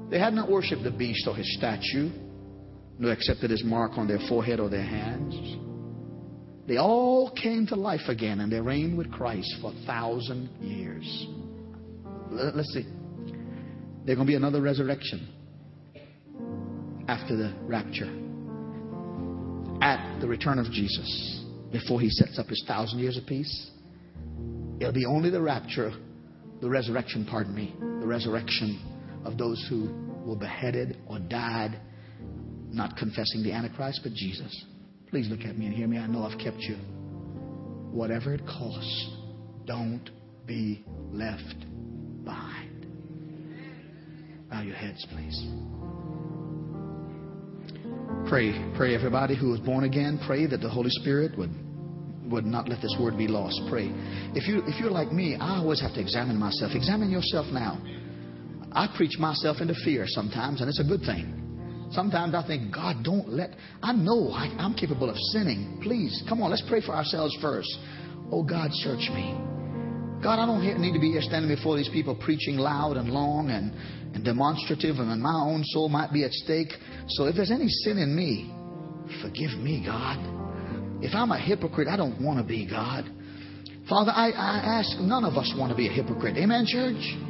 [0.09, 2.09] They had not worshipped the beast or his statue,
[2.97, 5.66] nor accepted his mark on their forehead or their hands.
[6.67, 11.27] They all came to life again and they reigned with Christ for a thousand years.
[12.29, 12.85] Let's see.
[14.05, 15.33] There's going to be another resurrection
[17.07, 18.11] after the rapture,
[19.81, 23.71] at the return of Jesus, before he sets up his thousand years of peace.
[24.79, 25.91] It'll be only the rapture,
[26.61, 28.79] the resurrection, pardon me, the resurrection
[29.23, 29.89] of those who
[30.25, 31.79] were beheaded or died
[32.71, 34.65] not confessing the Antichrist, but Jesus.
[35.09, 35.97] Please look at me and hear me.
[35.97, 36.75] I know I've kept you.
[37.91, 39.09] Whatever it costs,
[39.65, 40.09] don't
[40.45, 41.65] be left
[42.23, 42.85] behind.
[44.49, 45.45] Bow your heads, please.
[48.27, 51.51] Pray, pray, everybody who is born again, pray that the Holy Spirit would
[52.29, 53.61] would not let this word be lost.
[53.69, 53.89] Pray.
[54.35, 56.73] If you if you're like me, I always have to examine myself.
[56.75, 57.81] Examine yourself now.
[58.73, 61.36] I preach myself into fear sometimes, and it's a good thing.
[61.91, 63.51] Sometimes I think, God, don't let.
[63.81, 65.79] I know I, I'm capable of sinning.
[65.81, 67.69] Please, come on, let's pray for ourselves first.
[68.31, 69.37] Oh, God, search me.
[70.21, 73.49] God, I don't need to be here standing before these people preaching loud and long
[73.51, 73.71] and,
[74.15, 76.73] and demonstrative, and my own soul might be at stake.
[77.07, 78.51] So if there's any sin in me,
[79.21, 80.17] forgive me, God.
[81.03, 83.05] If I'm a hypocrite, I don't want to be, God.
[83.87, 86.35] Father, I, I ask, none of us want to be a hypocrite.
[86.35, 87.26] Amen, church?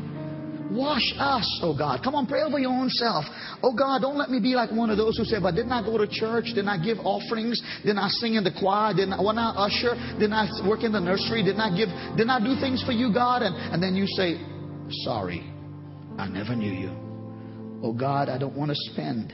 [0.72, 2.02] Wash us, oh God.
[2.04, 3.24] Come on, pray over your own self.
[3.64, 5.82] Oh God, don't let me be like one of those who say, but didn't I
[5.82, 6.46] go to church?
[6.48, 7.62] Didn't I give offerings?
[7.84, 8.94] Didn't I sing in the choir?
[8.94, 9.96] Didn't I, wasn't I usher?
[10.20, 11.44] Didn't I work in the nursery?
[11.44, 13.44] Didn't I give, didn't I do things for you, God?
[13.44, 14.40] And, and then you say,
[15.04, 15.40] sorry,
[16.18, 16.92] I never knew you.
[17.82, 19.34] Oh God, I don't want to spend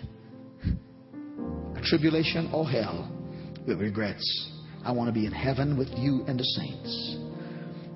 [1.75, 3.09] a tribulation or hell
[3.67, 4.51] with regrets.
[4.85, 7.17] I want to be in heaven with you and the saints.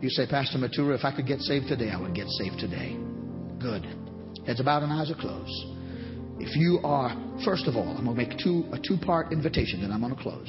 [0.01, 2.97] You say, Pastor Matura, if I could get saved today, I would get saved today.
[3.67, 3.83] Good.
[4.45, 5.51] Heads bowed and eyes are closed.
[6.39, 7.11] If you are,
[7.43, 10.15] first of all, I'm going to make two, a two part invitation, then I'm going
[10.15, 10.47] to close.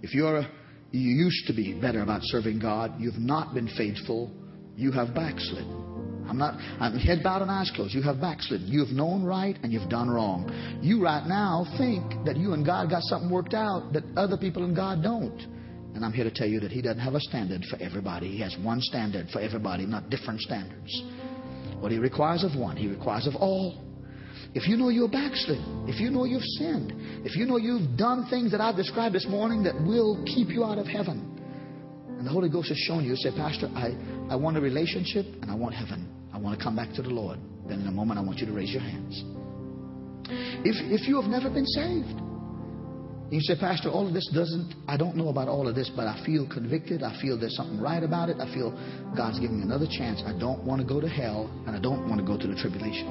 [0.00, 0.46] If you're,
[0.92, 4.30] you used to be better about serving God, you've not been faithful,
[4.76, 5.64] you have backslid.
[6.28, 7.92] I'm not, I'm head bowed and eyes closed.
[7.94, 8.68] You have backslidden.
[8.68, 10.48] You have known right and you've done wrong.
[10.82, 14.62] You right now think that you and God got something worked out that other people
[14.62, 15.40] and God don't.
[15.96, 18.30] And I'm here to tell you that He doesn't have a standard for everybody.
[18.30, 20.92] He has one standard for everybody, not different standards.
[21.86, 23.80] What He requires of one, He requires of all.
[24.54, 26.92] If you know you're backslidden, if you know you've sinned,
[27.24, 30.64] if you know you've done things that I've described this morning that will keep you
[30.64, 31.38] out of heaven,
[32.18, 33.94] and the Holy Ghost has shown you, you say, Pastor, I,
[34.28, 36.12] I want a relationship and I want heaven.
[36.34, 37.38] I want to come back to the Lord.
[37.68, 39.22] Then in a moment, I want you to raise your hands.
[40.66, 42.20] If, if you have never been saved,
[43.30, 46.06] you say, Pastor, all of this doesn't, I don't know about all of this, but
[46.06, 47.02] I feel convicted.
[47.02, 48.36] I feel there's something right about it.
[48.38, 48.70] I feel
[49.16, 50.22] God's giving me another chance.
[50.24, 52.54] I don't want to go to hell, and I don't want to go to the
[52.54, 53.08] tribulation.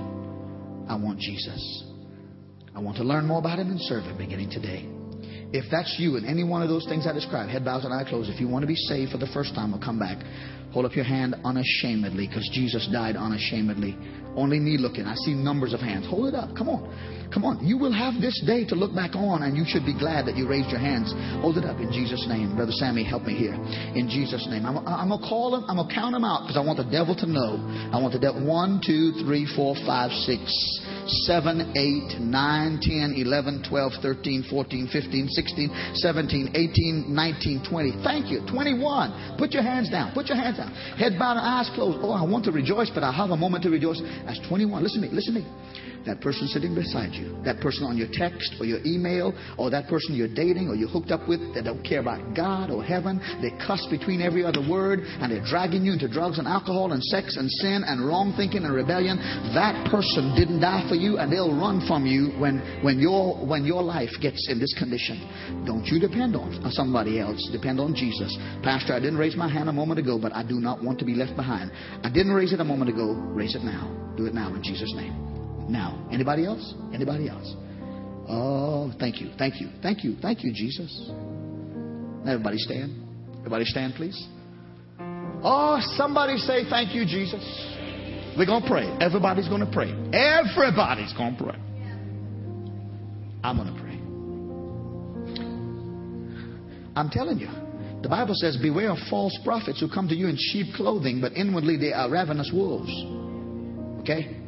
[0.87, 1.83] I want Jesus.
[2.75, 4.87] I want to learn more about Him and serve Him beginning today.
[5.51, 8.07] If that's you and any one of those things I described, head bows and eye
[8.07, 10.17] closed, if you want to be saved for the first time or come back,
[10.71, 13.97] hold up your hand unashamedly because Jesus died unashamedly.
[14.35, 15.05] Only me looking.
[15.05, 16.05] I see numbers of hands.
[16.07, 16.55] Hold it up.
[16.57, 16.83] Come on.
[17.33, 17.65] Come on.
[17.65, 20.35] You will have this day to look back on, and you should be glad that
[20.35, 21.15] you raised your hands.
[21.39, 22.55] Hold it up in Jesus' name.
[22.55, 23.55] Brother Sammy, help me here.
[23.95, 24.65] In Jesus' name.
[24.65, 25.63] I'm, I'm going to call them.
[25.67, 27.63] I'm going to count them out because I want the devil to know.
[27.95, 28.43] I want the devil.
[28.43, 30.43] One, two, three, four, five, six,
[31.07, 37.91] seven, eight, nine, ten, eleven, twelve, thirteen, fourteen, fifteen, sixteen, seventeen, eighteen, nineteen, twenty.
[38.03, 38.41] Thank you.
[38.49, 39.37] 21.
[39.37, 40.13] Put your hands down.
[40.13, 40.71] Put your hands down.
[40.97, 41.99] Head bowed and eyes closed.
[42.01, 44.01] Oh, I want to rejoice, but I have a moment to rejoice.
[44.25, 44.83] That's 21.
[44.83, 45.13] Listen to me.
[45.13, 45.94] Listen to me.
[46.05, 49.87] That person sitting beside you, that person on your text or your email, or that
[49.89, 53.17] person you're dating or you're hooked up with that don't care about God or heaven,
[53.41, 57.03] they cuss between every other word and they're dragging you into drugs and alcohol and
[57.03, 59.17] sex and sin and wrong thinking and rebellion.
[59.57, 63.65] That person didn't die for you and they'll run from you when, when, your, when
[63.65, 65.17] your life gets in this condition.
[65.65, 67.41] Don't you depend on somebody else.
[67.51, 68.35] Depend on Jesus.
[68.61, 71.05] Pastor, I didn't raise my hand a moment ago, but I do not want to
[71.05, 71.71] be left behind.
[72.03, 73.13] I didn't raise it a moment ago.
[73.13, 74.13] Raise it now.
[74.17, 75.34] Do it now in Jesus' name.
[75.67, 76.07] Now.
[76.11, 76.73] Anybody else?
[76.93, 77.53] Anybody else?
[78.27, 79.31] Oh, thank you.
[79.37, 79.69] Thank you.
[79.81, 80.15] Thank you.
[80.21, 81.09] Thank you, Jesus.
[82.27, 83.03] Everybody stand.
[83.39, 84.27] Everybody stand, please.
[85.43, 87.43] Oh, somebody say thank you, Jesus.
[88.37, 88.85] We're going to pray.
[88.99, 89.91] Everybody's going to pray.
[90.11, 91.55] Everybody's going to pray.
[93.43, 93.85] I'm going to pray.
[96.95, 97.49] I'm telling you.
[98.01, 101.33] The Bible says, Beware of false prophets who come to you in sheep clothing, but
[101.33, 102.91] inwardly they are ravenous wolves.
[104.01, 104.44] Okay?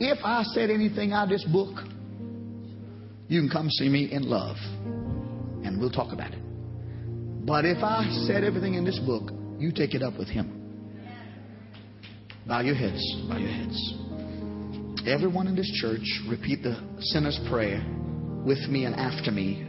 [0.00, 1.76] If I said anything out of this book,
[3.28, 4.56] you can come see me in love
[5.62, 6.38] and we'll talk about it.
[7.44, 10.56] But if I said everything in this book, you take it up with him.
[12.46, 13.00] Bow your heads.
[13.28, 13.94] Bow your heads.
[15.06, 17.84] Everyone in this church, repeat the sinner's prayer
[18.44, 19.66] with me and after me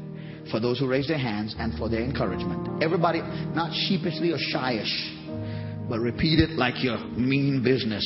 [0.50, 2.82] for those who raise their hands and for their encouragement.
[2.82, 3.20] Everybody,
[3.54, 8.06] not sheepishly or shyish, but repeat it like your mean business.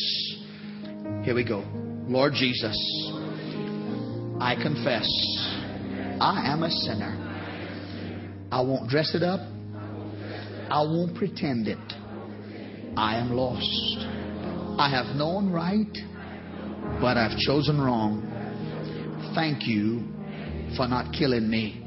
[1.23, 1.63] Here we go.
[2.07, 2.77] Lord Jesus,
[4.39, 5.09] I confess
[6.21, 8.47] I am a sinner.
[8.51, 9.39] I won't dress it up.
[10.69, 11.93] I won't pretend it.
[12.95, 13.97] I am lost.
[14.79, 15.91] I have known right,
[17.01, 18.21] but I've chosen wrong.
[19.33, 20.03] Thank you
[20.77, 21.81] for not killing me.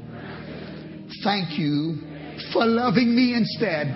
[1.23, 1.97] Thank you
[2.51, 3.87] for loving me instead.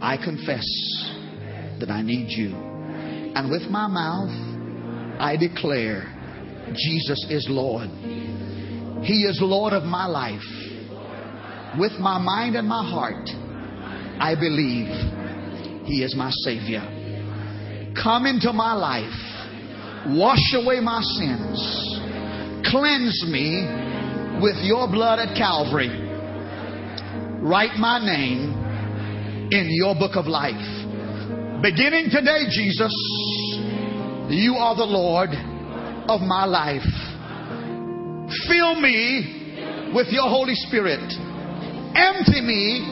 [0.00, 0.66] I confess
[1.78, 2.54] that I need you.
[3.34, 4.51] And with my mouth,
[5.22, 6.02] I declare
[6.74, 7.88] Jesus is Lord.
[9.04, 10.42] He is Lord of my life.
[11.78, 13.30] With my mind and my heart,
[14.18, 14.90] I believe
[15.86, 16.82] He is my Savior.
[18.02, 20.18] Come into my life.
[20.18, 22.66] Wash away my sins.
[22.66, 23.62] Cleanse me
[24.42, 26.02] with your blood at Calvary.
[27.40, 28.58] Write my name
[29.52, 30.66] in your book of life.
[31.62, 32.90] Beginning today, Jesus,
[34.32, 35.30] you are the Lord
[36.08, 36.82] of my life.
[38.48, 41.12] Fill me with your Holy Spirit.
[41.94, 42.88] Empty me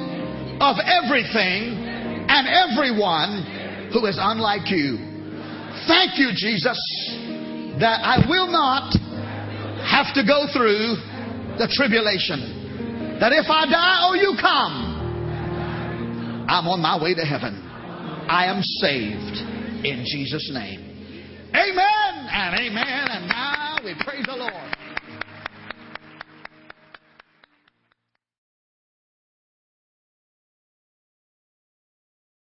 [0.61, 1.80] of everything
[2.28, 4.99] and everyone who is unlike you.
[5.88, 6.78] Thank you, Jesus,
[7.80, 8.93] that I will not
[9.88, 10.97] have to go through
[11.57, 13.16] the tribulation.
[13.20, 14.86] That if I die or you come,
[16.49, 17.66] I'm on my way to heaven.
[18.28, 19.38] I am saved
[19.84, 20.89] in Jesus' name.
[21.55, 23.09] Amen and amen.
[23.11, 24.80] And now we praise the Lord.